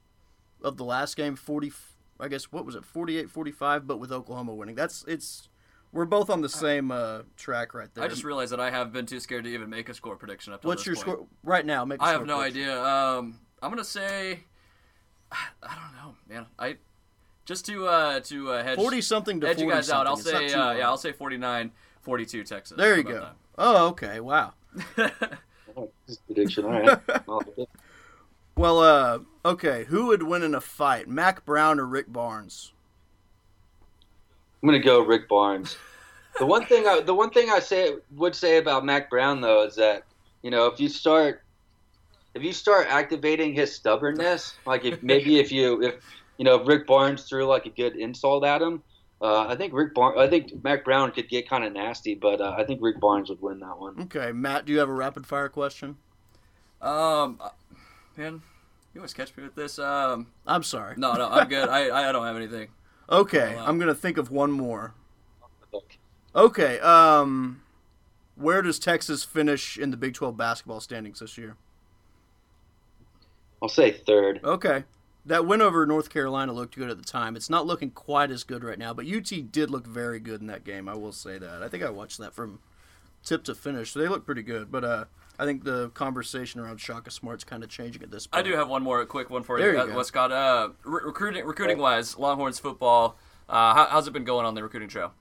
[0.63, 1.71] of the last game, forty.
[2.19, 4.75] I guess what was it, 48-45, but with Oklahoma winning.
[4.75, 5.49] That's it's.
[5.95, 8.03] We're both on the same uh, track right there.
[8.03, 10.51] I just realized that I have been too scared to even make a score prediction
[10.51, 11.07] up to What's this your point.
[11.07, 11.85] score right now?
[11.85, 12.01] Make.
[12.01, 12.83] I I have no idea.
[12.83, 14.41] Um, I'm gonna say,
[15.31, 16.47] I don't know, man.
[16.59, 16.75] I
[17.45, 20.05] just to uh, to uh, hedge Forty something to edge you 40 guys out.
[20.05, 20.15] I'll.
[20.15, 20.85] It's say uh, yeah.
[20.85, 22.75] I'll say 49, 42 Texas.
[22.75, 23.15] There you go.
[23.17, 24.19] about Oh, okay.
[24.19, 24.53] Wow.
[25.77, 26.63] Oh, this is prediction.
[26.63, 26.99] All right.
[27.27, 27.69] I'll like it.
[28.55, 29.83] Well, uh, okay.
[29.89, 32.71] Who would win in a fight, Mack Brown or Rick Barnes?
[34.65, 35.77] I'm gonna go Rick Barnes.
[36.39, 39.63] The one thing I the one thing I say would say about Mack Brown though
[39.63, 40.05] is that
[40.41, 41.43] you know if you start
[42.33, 46.03] if you start activating his stubbornness, like if maybe if you if
[46.39, 48.81] you know if Rick Barnes threw like a good insult at him,
[49.21, 52.41] uh, I think Rick Barnes I think Mack Brown could get kind of nasty, but
[52.41, 54.01] uh, I think Rick Barnes would win that one.
[54.01, 54.65] Okay, Matt.
[54.65, 55.97] Do you have a rapid fire question?
[56.81, 56.89] that?
[56.89, 57.49] Um, uh,
[58.17, 58.41] man,
[58.95, 59.77] you always catch me with this.
[59.77, 60.95] Um, I'm sorry.
[60.97, 61.69] no, no, I'm good.
[61.69, 62.69] I I don't have anything.
[63.09, 63.65] Okay, Oh.
[63.65, 64.93] I'm gonna think of one more.
[66.35, 67.61] Okay, um,
[68.35, 71.55] where does Texas finish in the Big 12 basketball standings this year?
[73.61, 74.41] I'll say third.
[74.43, 74.83] Okay,
[75.25, 77.35] that win over North Carolina looked good at the time.
[77.35, 80.47] It's not looking quite as good right now, but UT did look very good in
[80.47, 80.89] that game.
[80.89, 81.63] I will say that.
[81.63, 82.59] I think I watched that from
[83.23, 84.71] tip to finish, so they look pretty good.
[84.71, 85.05] But uh,
[85.37, 88.45] I think the conversation around Shaka Smart's kind of changing at this point.
[88.45, 90.19] I do have one more quick one for There you, you uh, go.
[90.19, 93.17] Uh, re- recruiting recruiting wise, Longhorns football.
[93.49, 95.13] Uh, how, how's it been going on the recruiting trail?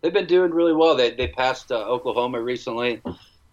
[0.00, 0.96] They've been doing really well.
[0.96, 3.02] They they passed uh, Oklahoma recently.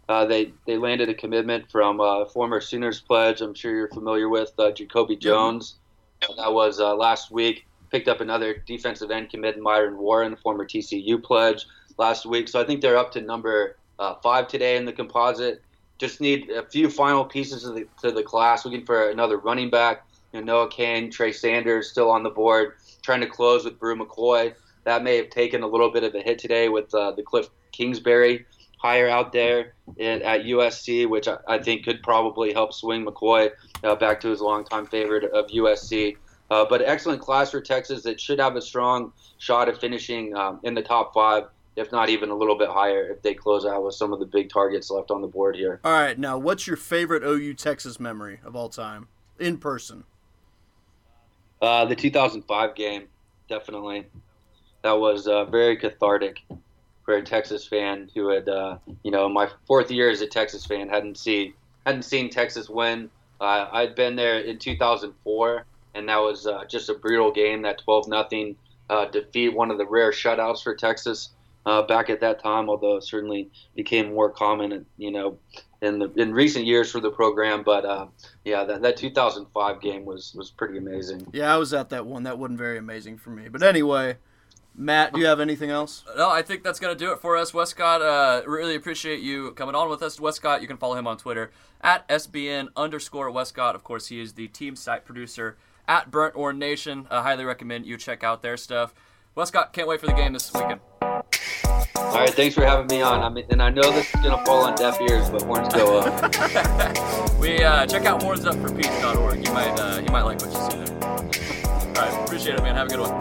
[0.10, 3.42] Uh, they they landed a commitment from uh, former Sooners pledge.
[3.42, 5.76] I'm sure you're familiar with uh, Jacoby Jones.
[6.38, 7.68] That was uh, last week.
[7.92, 11.68] picked up another defensive end commit, Myron Warren, former TCU pledge,
[11.98, 12.48] last week.
[12.48, 15.62] So I think they're up to number uh, five today in the composite.
[15.98, 18.66] Just need a few final pieces to the, to the class.
[18.66, 20.06] Looking for another running back.
[20.34, 22.74] You know, Noah Cain, Trey Sanders still on the board.
[23.02, 24.54] Trying to close with Bru McCoy.
[24.84, 27.50] That may have taken a little bit of a hit today with uh, the Kliff
[27.72, 28.46] Kingsbury
[28.78, 33.50] hire out there in, at USC, which I, I, think could probably help swing McCoy
[33.84, 36.16] uh, back to his longtime favorite of USC.
[36.50, 40.60] Uh, but excellent class for Texas that should have a strong shot at finishing um,
[40.64, 41.44] in the top five,
[41.78, 44.26] if not even a little bit higher, if they close out with some of the
[44.26, 45.80] big targets left on the board here.
[45.84, 49.08] All right, now what's your favorite OU Texas memory of all time
[49.40, 50.04] in person?
[51.62, 53.08] Uh, the 2005 game,
[53.48, 54.08] definitely.
[54.82, 56.42] That was uh, very cathartic
[57.06, 60.66] for a Texas fan who had, uh, you know, my fourth year as a Texas
[60.66, 61.54] fan hadn't seen
[61.86, 63.10] hadn't seen Texas win.
[63.40, 67.62] Uh, I'd been there in 2004 and that was uh, just a brutal game.
[67.62, 68.56] That 12 nothing
[68.90, 71.30] uh, defeat, one of the rare shutouts for Texas
[71.68, 72.70] uh, back at that time.
[72.70, 75.38] Although it certainly became more common, you know,
[75.82, 77.64] in the in recent years for the program.
[77.64, 78.08] But uh,
[78.46, 81.28] yeah, that, that 2005 game was was pretty amazing.
[81.34, 82.24] Yeah, I was at that one.
[82.24, 83.50] That wasn't very amazing for me.
[83.50, 84.18] But anyway.
[84.80, 86.04] Matt, do you have anything else?
[86.16, 87.52] No, I think that's going to do it for us.
[87.52, 90.20] Wescott, uh, really appreciate you coming on with us.
[90.20, 91.50] Wescott, you can follow him on Twitter
[91.82, 93.74] at SBN underscore Wescott.
[93.74, 95.58] Of course, he is the team site producer
[95.88, 97.08] at Burnt Orange Nation.
[97.10, 98.94] I highly recommend you check out their stuff.
[99.34, 100.80] Wescott, can't wait for the game this weekend.
[101.98, 103.22] All right, thanks for having me on.
[103.22, 106.00] I mean, and I know this is gonna fall on deaf ears, but horns go
[106.00, 107.40] up.
[107.40, 109.48] we uh, check out hornsupforpeace.org.
[109.48, 111.04] You might uh, you might like what you see there.
[111.04, 112.76] All right, appreciate it, man.
[112.76, 113.18] Have a good one.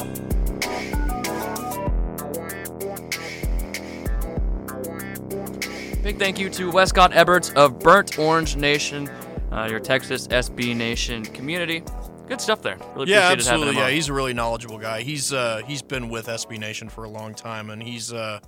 [6.02, 9.08] Big thank you to Wescott Eberts of Burnt Orange Nation,
[9.50, 11.82] uh, your Texas SB Nation community
[12.28, 12.76] good stuff there.
[12.94, 13.76] Really yeah, absolutely.
[13.76, 15.02] Yeah, he's a really knowledgeable guy.
[15.02, 18.40] He's uh, he's been with SB Nation for a long time, and he's uh,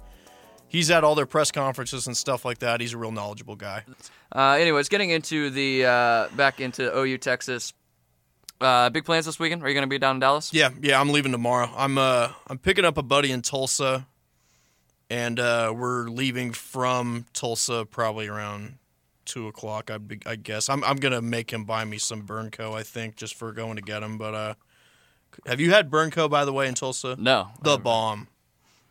[0.69, 2.81] he's at all their press conferences and stuff like that.
[2.81, 3.85] He's a real knowledgeable guy.
[4.35, 7.73] Uh, anyways, getting into the uh, back into OU Texas.
[8.61, 9.63] Uh, big plans this weekend?
[9.63, 10.53] Are you going to be down in Dallas?
[10.53, 11.01] Yeah, yeah.
[11.01, 11.71] I'm leaving tomorrow.
[11.77, 14.07] I'm uh, I'm picking up a buddy in Tulsa,
[15.09, 18.79] and uh, we're leaving from Tulsa probably around
[19.25, 19.93] two o'clock.
[19.93, 22.75] I, I guess I'm I'm gonna make him buy me some Burnco.
[22.75, 24.19] I think just for going to get him.
[24.19, 24.55] But uh,
[25.47, 27.15] have you had Burnco by the way in Tulsa?
[27.17, 28.27] No, the bomb.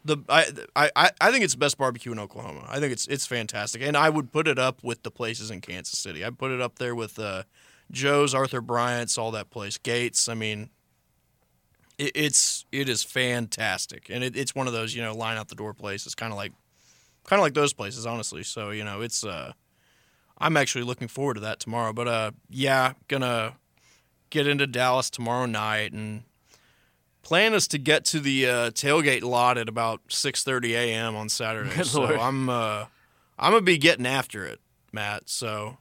[0.08, 2.66] The I, I I think it's the best barbecue in Oklahoma.
[2.70, 5.60] I think it's it's fantastic, and I would put it up with the places in
[5.60, 6.24] Kansas City.
[6.24, 7.44] I put it up there with uh,
[7.92, 10.30] Joe's, Arthur Bryant's, all that place, Gates.
[10.30, 10.70] I mean,
[11.98, 15.50] it, it's it is fantastic, and it, it's one of those you know line out
[15.50, 16.54] the door places, kind of like
[17.26, 18.44] kind of like those places, honestly.
[18.44, 19.52] So you know, it's uh,
[20.38, 21.92] I'm actually looking forward to that tomorrow.
[21.92, 23.56] But uh, yeah, gonna
[24.30, 26.24] get into Dallas tomorrow night, and
[27.28, 31.16] plan is to get to the uh, tailgate lot at about 6:30 a.m.
[31.18, 31.70] on Saturday.
[31.76, 32.16] Good so Lord.
[32.16, 32.86] I'm uh,
[33.38, 34.60] I'm gonna be getting after it,
[34.92, 35.30] Matt.
[35.30, 35.78] So.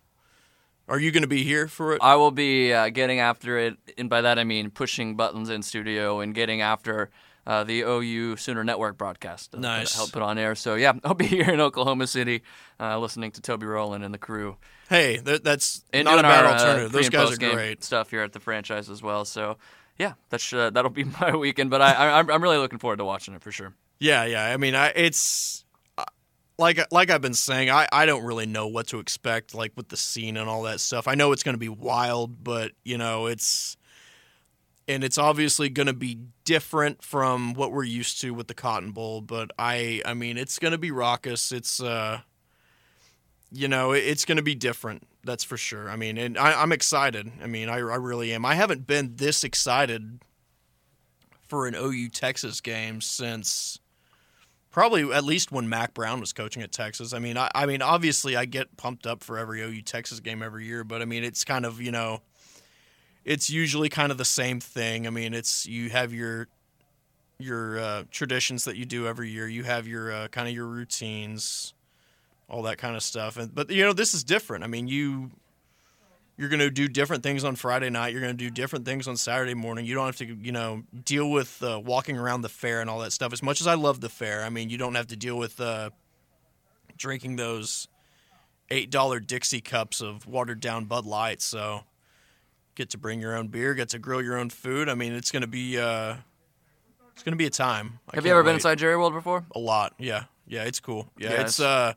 [0.89, 1.99] Are you going to be here for it?
[2.01, 5.65] I will be uh, getting after it, and by that I mean pushing buttons in
[5.65, 7.11] studio and getting after
[7.45, 9.53] uh, the OU Sooner Network broadcast.
[9.53, 9.97] Uh, nice.
[9.97, 10.55] Help put on air.
[10.55, 12.45] So yeah, I'll be here in Oklahoma City,
[12.79, 14.59] uh, listening to Toby Rowland and the crew.
[14.89, 16.93] Hey, that's and not a bad uh, alternative.
[16.93, 17.83] Those guys are great.
[17.83, 19.25] Stuff here at the franchise as well.
[19.25, 19.57] So
[19.99, 21.71] yeah, that's uh, that'll be my weekend.
[21.71, 23.75] But I, I I'm really looking forward to watching it for sure.
[23.99, 24.45] Yeah, yeah.
[24.45, 25.65] I mean, I, it's
[25.97, 26.05] uh,
[26.59, 29.89] like like I've been saying, I, I don't really know what to expect, like with
[29.89, 31.09] the scene and all that stuff.
[31.09, 33.77] I know it's going to be wild, but you know, it's
[34.89, 38.93] and it's obviously going to be different from what we're used to with the Cotton
[38.93, 39.21] Bowl.
[39.21, 41.51] But I, I mean, it's going to be raucous.
[41.51, 42.21] It's, uh,
[43.51, 45.07] you know, it's going to be different.
[45.27, 45.91] That's for sure.
[45.91, 47.31] I mean, and I, am excited.
[47.43, 48.45] I mean, I, I really am.
[48.45, 50.21] I haven't been this excited
[51.49, 53.81] for an OU Texas game since
[54.71, 57.13] probably at least when Mack Brown was coaching at Texas.
[57.13, 60.43] I mean, I, I mean, obviously, I get pumped up for every OU Texas game
[60.43, 62.23] every year, but I mean, it's kind of you know
[63.25, 65.07] it's usually kind of the same thing.
[65.07, 66.49] I mean, it's you have your
[67.39, 69.49] your uh, traditions that you do every year.
[69.49, 71.75] You have your uh, kind of your routines,
[72.49, 73.37] all that kind of stuff.
[73.37, 74.65] And but you know, this is different.
[74.65, 75.31] I mean, you
[76.37, 78.13] you're going to do different things on Friday night.
[78.13, 79.87] You're going to do different things on Saturday morning.
[79.87, 82.99] You don't have to, you know, deal with uh, walking around the fair and all
[82.99, 83.33] that stuff.
[83.33, 85.59] As much as I love the fair, I mean, you don't have to deal with
[85.61, 85.91] uh,
[86.99, 87.89] drinking those
[88.71, 91.41] eight dollar Dixie cups of watered down Bud Light.
[91.41, 91.85] So
[92.75, 94.91] get to bring your own beer, get to grill your own food.
[94.91, 96.17] I mean, it's going to be uh,
[97.15, 97.99] it's going to be a time.
[98.11, 98.49] I Have you ever wait.
[98.49, 99.47] been inside Jerry World before?
[99.55, 99.95] A lot.
[99.99, 100.25] Yeah.
[100.47, 101.11] Yeah, it's cool.
[101.19, 101.95] Yeah, yeah it's, it's uh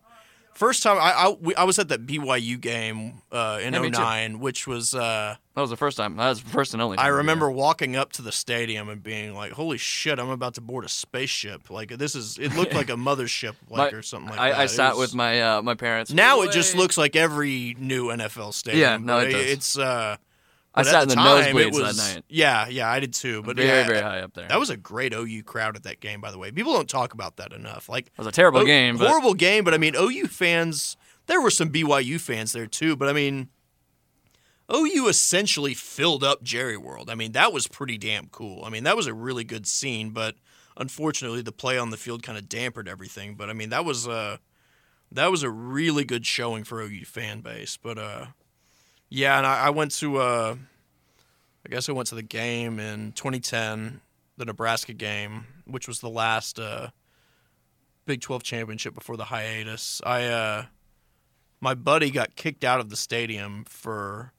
[0.60, 3.91] First time I I, we, I was at that BYU game uh, in Yeah, me
[3.91, 3.99] too.
[4.01, 6.18] 09, which was uh, That was the first time.
[6.18, 6.97] That was the first and only.
[6.97, 10.20] Time I we were remember walking up to the stadium and being like, "Holy shit!
[10.20, 11.70] I'm about to board a spaceship!
[11.70, 14.60] Like this is it looked like a mothership, like My- or something like I, that."
[14.60, 16.12] I It sat was- with my uh, my parents.
[16.12, 18.82] Now it just Way- looks like every new NFL stadium.
[18.82, 19.45] Yeah, no, it does.
[19.45, 20.18] It's uh, I
[20.80, 22.23] but at sat in the time, nosebleeds it was, that night.
[22.30, 23.41] Yeah, yeah, I did too.
[23.43, 24.47] But very yeah, very high up there.
[24.47, 26.51] That was a great OU crowd at that game, by the way.
[26.51, 27.89] People don't talk about that enough.
[27.89, 29.63] Like It was a terrible O- game, but horrible game.
[29.63, 30.97] But I mean, OU fans.
[31.27, 32.95] There were some BYU fans there too.
[32.95, 33.49] But I mean,
[34.73, 37.09] OU essentially filled up Jerry World.
[37.09, 38.63] I mean, that was pretty damn cool.
[38.63, 40.11] I mean, that was a really good scene.
[40.11, 40.36] But
[40.77, 43.36] unfortunately, the play on the field kind of dampened everything.
[43.36, 44.39] But I mean, that was a
[45.11, 47.77] that was a really good showing for OU fan base.
[47.77, 48.25] But uh,
[49.10, 50.55] yeah, and I, I went to uh,
[51.66, 54.01] I guess I went to the game in 2010,
[54.38, 56.89] the Nebraska game, which was the last uh,
[58.05, 60.01] Big 12 championship before the hiatus.
[60.05, 60.66] I uh,
[61.62, 64.34] my buddy got kicked out of the stadium for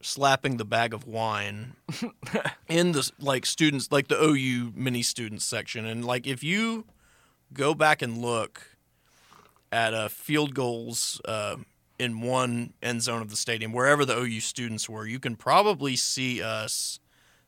[0.00, 1.74] slapping the bag of wine
[2.68, 6.84] in the like students like the OU mini students section and like if you
[7.52, 8.76] go back and look
[9.72, 11.56] at uh, field goals uh,
[11.98, 15.96] in one end zone of the stadium wherever the OU students were you can probably
[15.96, 17.00] see us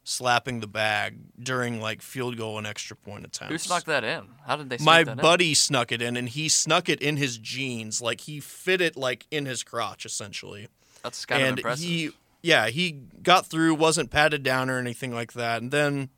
[0.03, 4.23] slapping the bag during like field goal and extra point attempts who snuck that in?
[4.47, 4.79] How did they?
[4.79, 5.19] My that in?
[5.19, 8.97] buddy snuck it in and he snuck it in his jeans like he fit it
[8.97, 10.69] like in his crotch essentially
[11.03, 11.85] That's kind of and impressive.
[11.87, 12.11] he
[12.43, 12.93] yeah he
[13.23, 16.09] got through wasn't patted down or anything like that and then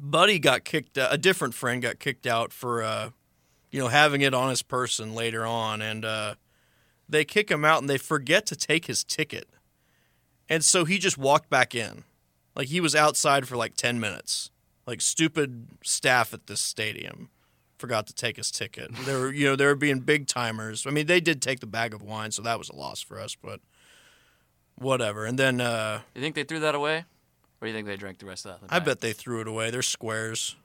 [0.00, 3.10] buddy got kicked uh, a different friend got kicked out for uh
[3.70, 6.34] you know having it on his person later on and uh
[7.08, 9.48] they kick him out and they forget to take his ticket.
[10.48, 12.04] And so he just walked back in.
[12.54, 14.50] Like he was outside for like 10 minutes.
[14.86, 17.30] Like stupid staff at this stadium
[17.78, 18.90] forgot to take his ticket.
[19.04, 20.86] They were, you know there were being big timers.
[20.86, 23.18] I mean they did take the bag of wine so that was a loss for
[23.18, 23.60] us but
[24.76, 25.24] whatever.
[25.24, 27.04] And then uh you think they threw that away,
[27.60, 28.72] or do you think they drank the rest of that?
[28.72, 29.70] i bet they threw it away.
[29.70, 30.56] They're squares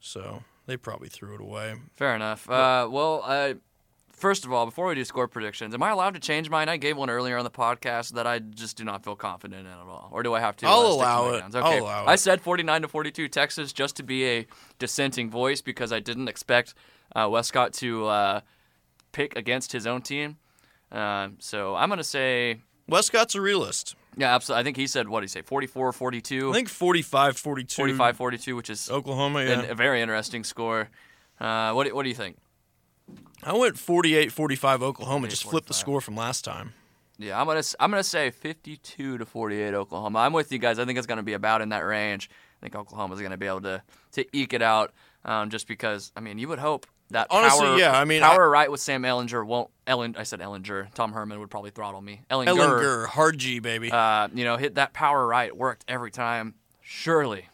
[0.00, 1.74] so they probably threw it away.
[1.96, 2.48] Fair enough.
[2.48, 3.56] Uh, well, I,
[4.16, 6.68] first of all, before we do score predictions, am I allowed to change mine?
[6.68, 9.72] I gave one earlier on the podcast that I just do not feel confident in
[9.72, 10.08] at all.
[10.12, 10.66] Or do I have to?
[10.66, 11.40] I'll uh, stick allow it.
[11.40, 11.54] guns?
[11.54, 11.78] I'll Okay.
[11.78, 14.46] allow I said 49 to 42 Texas just to be a
[14.78, 16.74] dissenting voice because I didn't expect
[17.14, 18.40] uh, Wescott to uh,
[19.12, 20.36] pick against his own team.
[20.92, 24.60] Um, so I'm going to say, Wescott's a realist yeah, absolutely.
[24.60, 26.50] I think he said, what did he say, 44 42?
[26.50, 30.88] i think 45 42 45 42, which is oklahoma yeah a very interesting score.
[31.40, 32.36] Uh, what, what do you think?
[33.44, 36.72] I went 48 45 oklahoma just flipped the score from last time
[37.18, 40.18] Yeah, I'm gonna I'm gonna say 52 to 48 Oklahoma.
[40.18, 40.80] I'm with you guys.
[40.80, 42.28] I think it's gonna be about in that range.
[42.28, 43.82] I think Oklahoma's gonna be able to
[44.12, 44.92] to eke it out,
[45.24, 48.50] um, just because I mean you would hope that Honestly, power, yeah, I mean, power
[48.50, 50.92] right with Sam Ellinger won't Ellen I said Ellinger.
[50.94, 52.22] Tom Herman would probably throttle me.
[52.30, 56.54] Ellinger, ellinger hard g baby uh, you know, hit that power right worked every time.
[56.80, 57.48] Surely,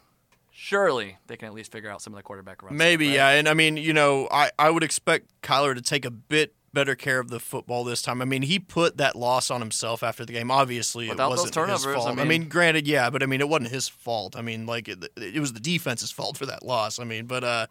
[0.51, 2.77] surely they can at least figure out some of the quarterback runs.
[2.77, 3.15] Maybe, right?
[3.15, 3.29] yeah.
[3.29, 6.95] And I mean, you know, I, I would expect Kyler to take a bit better
[6.95, 8.21] care of the football this time.
[8.21, 10.49] I mean, he put that loss on himself after the game.
[10.51, 12.07] Obviously, Without it those wasn't his turnovers, I fault.
[12.07, 14.35] I mean- mean, granted, yeah, but I mean, it wasn't his fault.
[14.37, 16.99] I mean, like it, it was the defense's fault for that loss.
[16.99, 17.67] I mean, but uh,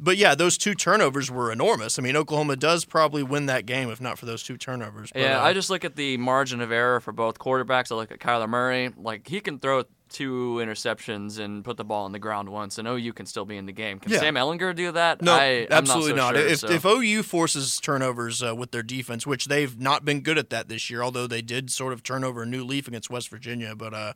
[0.00, 1.98] but yeah, those two turnovers were enormous.
[1.98, 5.10] I mean, Oklahoma does probably win that game if not for those two turnovers.
[5.12, 7.92] But, Yeah, uh, I just look at the margin of error for both quarterbacks.
[7.92, 8.92] I look at Kyler Murray.
[8.96, 12.86] Like he can throw two interceptions and put the ball on the ground once, and
[12.86, 13.98] OU can still be in the game.
[13.98, 14.20] Can Yeah.
[14.20, 15.22] Sam Ehlinger do that?
[15.22, 16.34] No, I, absolutely I'm not.
[16.34, 16.40] not.
[16.40, 16.68] Sure, if so.
[16.68, 20.68] if OU forces turnovers uh, with their defense, which they've not been good at that
[20.68, 23.74] this year, although they did sort of turn over a new leaf against West Virginia,
[23.74, 24.12] but uh,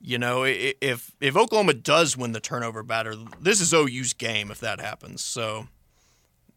[0.00, 4.60] you know, if if Oklahoma does win the turnover battle, this is OU's game if
[4.60, 5.24] that happens.
[5.24, 5.68] So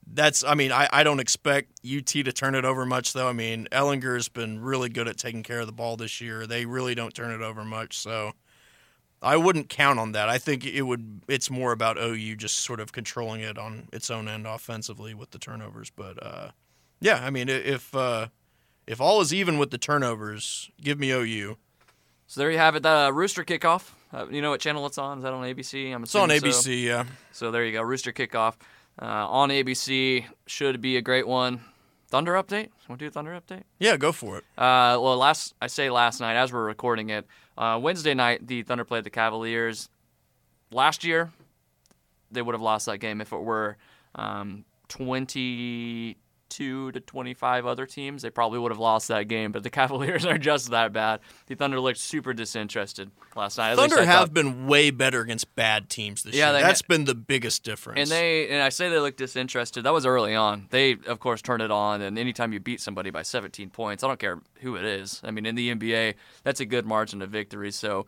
[0.06, 3.28] that's, I mean, I, I don't expect UT to turn it over much though.
[3.28, 6.46] I mean, Ehlinger's been really good at taking care of the ball this year.
[6.48, 8.34] They really don't turn it over much, so.
[9.24, 10.30] I wouldn't count on that.
[10.30, 11.22] I think it would.
[11.28, 15.30] It's more about OU just sort of controlling it on its own end offensively with
[15.30, 15.92] the turnovers.
[15.92, 16.50] But uh,
[17.02, 18.30] yeah, I mean, if uh,
[18.88, 21.56] if all is even with the turnovers, give me OU.
[22.26, 22.82] so there you have it.
[22.82, 23.92] That uh, Rooster kickoff.
[24.12, 25.20] Uh, you know what channel it's on?
[25.20, 25.94] Is that on ABC?
[25.94, 26.70] I'm It's on assuming so.
[26.72, 26.84] ABC.
[26.84, 27.84] Yeah, So there you go.
[27.84, 28.56] Rooster kickoff
[29.00, 31.62] uh, on ABC should be a great one.
[32.10, 32.70] Thunder update.
[32.90, 33.64] Want to do a Thunder update?
[33.80, 34.44] yeah, go for it.
[34.58, 37.26] Uh, well, last I say last night as we're recording it,
[37.58, 39.88] uh, Wednesday night the Thunder played the Cavaliers.
[40.72, 41.32] Last year,
[42.32, 43.78] they would have lost that game if it were
[44.16, 46.16] um, 22
[46.52, 49.52] 22 to 25 other teams, they probably would have lost that game.
[49.52, 51.22] But the Cavaliers are just that bad.
[51.48, 53.72] The Thunder looked super disinterested last night.
[53.72, 54.34] At Thunder have thought.
[54.34, 56.62] been way better against bad teams this Yeah, year.
[56.62, 58.00] That's ha- been the biggest difference.
[58.00, 59.84] And they and I say they look disinterested.
[59.84, 60.68] That was early on.
[60.70, 64.08] They of course turned it on, and anytime you beat somebody by 17 points, I
[64.08, 65.22] don't care who it is.
[65.24, 67.72] I mean, in the NBA, that's a good margin of victory.
[67.72, 68.06] So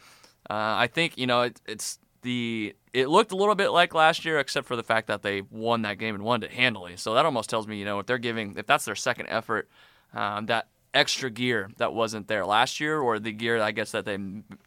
[0.50, 4.26] uh, I think you know it, it's the it looked a little bit like last
[4.26, 6.98] year, except for the fact that they won that game and won it handily.
[6.98, 9.70] So that almost tells me you know if they're giving if that's their second effort,
[10.14, 14.06] um, that extra gear that wasn't there last year, or the gear I guess that
[14.06, 14.18] they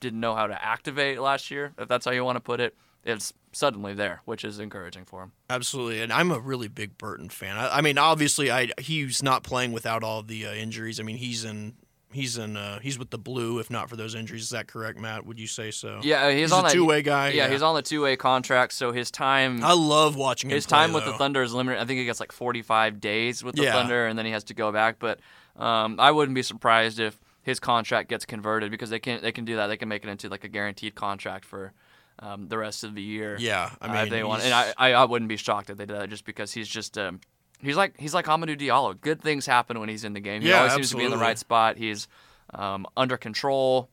[0.00, 2.76] didn't know how to activate last year, if that's how you want to put it,
[3.04, 5.32] it's suddenly there, which is encouraging for them.
[5.48, 7.56] Absolutely, and I'm a really big Burton fan.
[7.56, 11.00] I, I mean, obviously, I he's not playing without all the uh, injuries.
[11.00, 11.74] I mean, he's in
[12.16, 13.58] he's in uh, he's with the blue.
[13.60, 15.26] If not for those injuries, is that correct, Matt?
[15.26, 16.00] Would you say so?
[16.02, 17.30] Yeah, he's, he's, on a two way guy.
[17.30, 20.66] Yeah, he's on the two way contract, so his time I love watching him his
[20.66, 21.12] play, time with the.
[21.12, 21.80] Thunder is limited.
[21.80, 23.72] I think he gets like 45 days with the Yeah.
[23.72, 24.98] Thunder, and then he has to go back.
[24.98, 25.20] But
[25.56, 29.44] um, I wouldn't be surprised if his contract gets converted because they can they can
[29.44, 29.68] do that.
[29.68, 31.72] They can make it into like a guaranteed contract for
[32.18, 33.36] um, the rest of the year.
[33.38, 35.76] Yeah, I uh, mean, if they want, and I, I I wouldn't be shocked if
[35.76, 37.20] they did that just because he's just um,
[37.60, 39.00] he's like he's like Hamidou Diallo.
[39.00, 40.42] Good things happen when he's in the game.
[40.42, 41.76] He Yeah, always seems to be in the right spot.
[41.76, 42.08] He's
[42.54, 43.88] um, under control.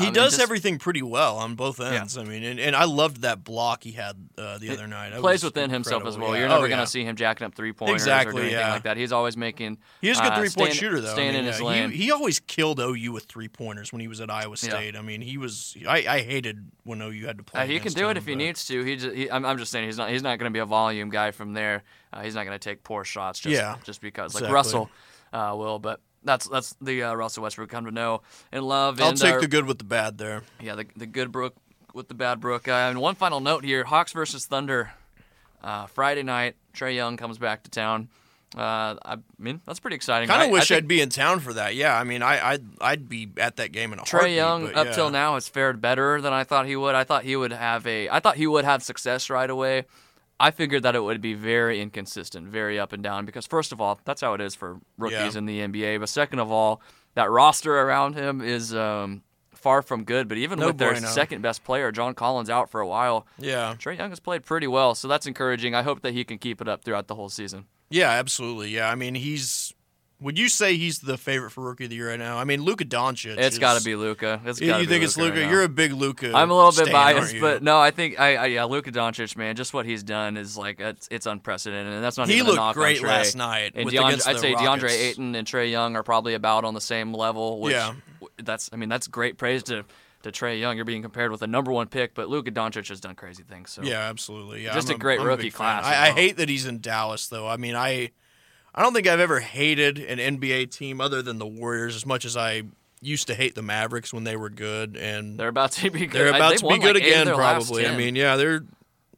[0.00, 2.18] He does just everything pretty well on both ends.
[2.18, 5.12] I mean, and, and I loved that block he had uh, the other night.
[5.14, 6.32] Plays within himself as well.
[6.32, 6.40] Yeah.
[6.40, 6.84] You're never Oh, going to yeah.
[6.86, 8.72] see him jacking up three pointers or Exactly, doing anything yeah.
[8.72, 8.96] like that.
[8.96, 9.78] He's always making.
[10.00, 11.10] He is a good uh, three point shooter though.
[11.10, 11.90] I Staying mean, in his he- lane.
[11.92, 14.70] He, always killed OU with three pointers when he was at Iowa Yeah.
[14.70, 14.96] State.
[14.96, 15.76] I mean, he was.
[15.88, 17.62] I, I hated when OU had to play.
[17.62, 18.82] Uh, he can do it him, if he needs to.
[18.82, 20.66] He, just, he I'm, I'm just saying he's not he's not going to be a
[20.66, 21.84] volume guy from there.
[22.12, 24.54] Uh, he's not going to take poor shots just Yeah, just because like exactly.
[24.54, 24.90] Russell
[25.32, 25.78] uh, will.
[25.78, 28.20] But that's that's the uh, Russell Westbrook come to know
[28.52, 29.00] and love.
[29.00, 30.42] I'll and, take uh, the good with the bad there.
[30.60, 31.54] yeah the the good Brook
[31.94, 32.68] with the bad Brook.
[32.68, 34.90] Uh, and one final note here: Hawks versus Thunder,
[35.62, 36.56] uh, Friday night.
[36.74, 38.08] Trae Young comes back to town.
[38.56, 40.28] Uh, I mean that's pretty exciting.
[40.28, 41.74] Kind I- of I wish think- I'd be in town for that.
[41.74, 44.76] Yeah, I mean, I, I'd I'd be at that game in a Trae Young, but
[44.76, 46.94] up till now, has fared better than I thought he would.
[46.94, 48.08] I thought he would have a.
[48.08, 49.84] I thought he would have success right away.
[50.38, 53.24] I figured that it would be very inconsistent, very up and down.
[53.24, 55.38] Because first of all, that's how it is for rookies Yeah.
[55.38, 55.98] in the NBA.
[56.00, 56.80] But second of all,
[57.14, 59.22] that roster around him is um,
[59.54, 60.28] far from good.
[60.28, 61.08] But even No with their bueno.
[61.08, 64.66] second best player, John Collins, out for a while, Yeah, Trae Young has played pretty
[64.66, 64.94] well.
[64.94, 65.74] So that's encouraging.
[65.74, 67.66] I hope that he can keep it up throughout the whole season.
[67.88, 68.68] yeah, absolutely.
[68.70, 69.72] Yeah, I mean, he's.
[70.18, 72.38] Would you say he's the favorite for rookie of the year right now?
[72.38, 73.36] I mean, Luka Doncic.
[73.36, 73.92] It's got to be.
[73.92, 75.34] It's You, gotta you be think it's Luka?
[75.34, 75.40] Luka?
[75.42, 75.50] right.
[75.50, 76.32] You're a big Luka.
[76.34, 79.56] I'm a little bit biased, but no, I think I, I yeah, Luka Doncic, man,
[79.56, 82.56] just what he's done is like it's, it's unprecedented, and that's not he even looked
[82.58, 83.08] a knock great on Trae.
[83.08, 83.72] last night.
[83.74, 84.84] And DeAndre, I'd say Rockets.
[84.84, 87.60] DeAndre Ayton and Trae Young are probably about on the same level.
[87.60, 87.92] Which, Yeah.
[88.42, 89.84] that's I mean that's great praise to
[90.22, 90.76] to Trae Young.
[90.76, 93.70] You're being compared with a number one pick, but Luka Doncic has done crazy things.
[93.70, 94.64] So Yeah, absolutely.
[94.64, 95.58] Yeah, Just I'm a great I'm rookie fan.
[95.58, 97.46] class I, I hate that he's in Dallas, though.
[97.46, 98.12] I mean, I
[98.76, 102.24] I don't think I've ever hated an NBA team other than the Warriors as much
[102.24, 102.62] as I
[103.00, 106.12] used to hate the Mavericks when they were good, and they're about to be good.
[106.12, 107.26] they're about they've to be good like, again.
[107.26, 107.86] Probably.
[107.86, 108.64] I mean, yeah, they're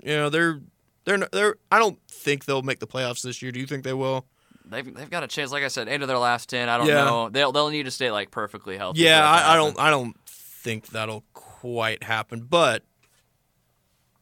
[0.03, 0.61] you know they're
[1.05, 1.57] they're they're.
[1.73, 3.51] I don't think they'll make the playoffs this year.
[3.51, 4.27] Do you think they will?
[4.71, 5.51] they've they've got a chance.
[5.51, 6.69] Like I said, eight of their last ten.
[6.69, 7.05] I don't Yeah.
[7.05, 7.29] know.
[7.29, 9.01] They'll they'll need to stay like perfectly healthy.
[9.01, 9.79] Yeah, for that to I, I don't.
[9.81, 12.85] I don't think that'll quite happen, but.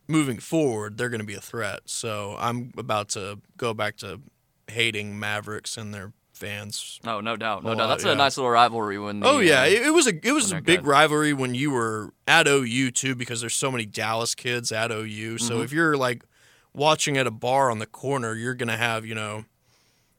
[0.08, 1.80] Moving forward, they're going to be a threat.
[1.86, 4.20] So I'm about to go back to
[4.68, 7.78] hating Mavericks and their fans No, no doubt, no doubt.
[7.78, 8.12] lot, That's yeah.
[8.12, 9.20] a nice little rivalry when.
[9.20, 10.86] The, Oh yeah, uh, it, it was a it was a big good.
[10.86, 15.38] rivalry when you were at OU too, because there's so many Dallas kids at OU.
[15.38, 15.64] So Mhm.
[15.64, 16.24] if you're like
[16.74, 19.44] watching at a bar on the corner, you're gonna have you know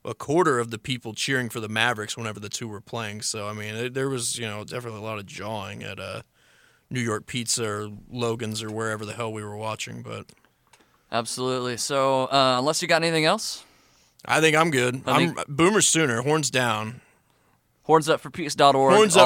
[0.04, 3.22] a quarter of the people cheering for the Mavericks whenever the two were playing.
[3.22, 6.22] So I mean, it, there was you know definitely a lot of jawing at uh,
[6.90, 10.02] New York Pizza or Logan's or wherever the hell we were watching.
[10.02, 10.32] But
[11.12, 11.78] absolutely.
[11.78, 13.64] So uh, unless you got anything else,
[14.28, 15.02] I think I'm good.
[15.06, 17.02] I I'm Boomer Sooner, horns down.
[17.88, 18.16] Horns up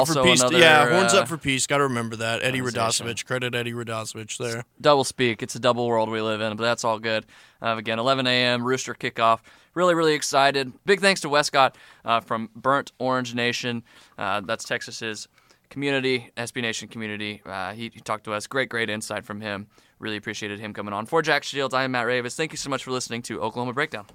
[0.00, 0.40] also for peace.
[0.40, 1.66] Another, yeah, horns uh, up for peace.
[1.66, 2.44] Got to remember that.
[2.44, 2.60] Eddie.
[2.60, 3.26] Radosevich.
[3.26, 4.64] Credit Eddie Radosevich there.
[4.80, 5.42] double speak.
[5.42, 7.26] It's a double world we live in, but that's all good.
[7.60, 8.62] Uh, again, 11 a.m.
[8.62, 9.40] Rooster kickoff.
[9.74, 10.72] Really, really excited.
[10.86, 11.74] Big thanks to Wescott
[12.04, 13.82] uh, from Burnt Orange Nation.
[14.16, 15.26] Uh, that's Texas's
[15.68, 17.42] community, SB Nation community.
[17.44, 18.46] Uh, he, he talked to us.
[18.46, 19.66] Great, great insight from him.
[19.98, 21.06] Really appreciated him coming on.
[21.06, 22.36] For Jack Shields, I am Matt Ravis.
[22.36, 24.06] Thank you so much for listening to Oklahoma Breakdown.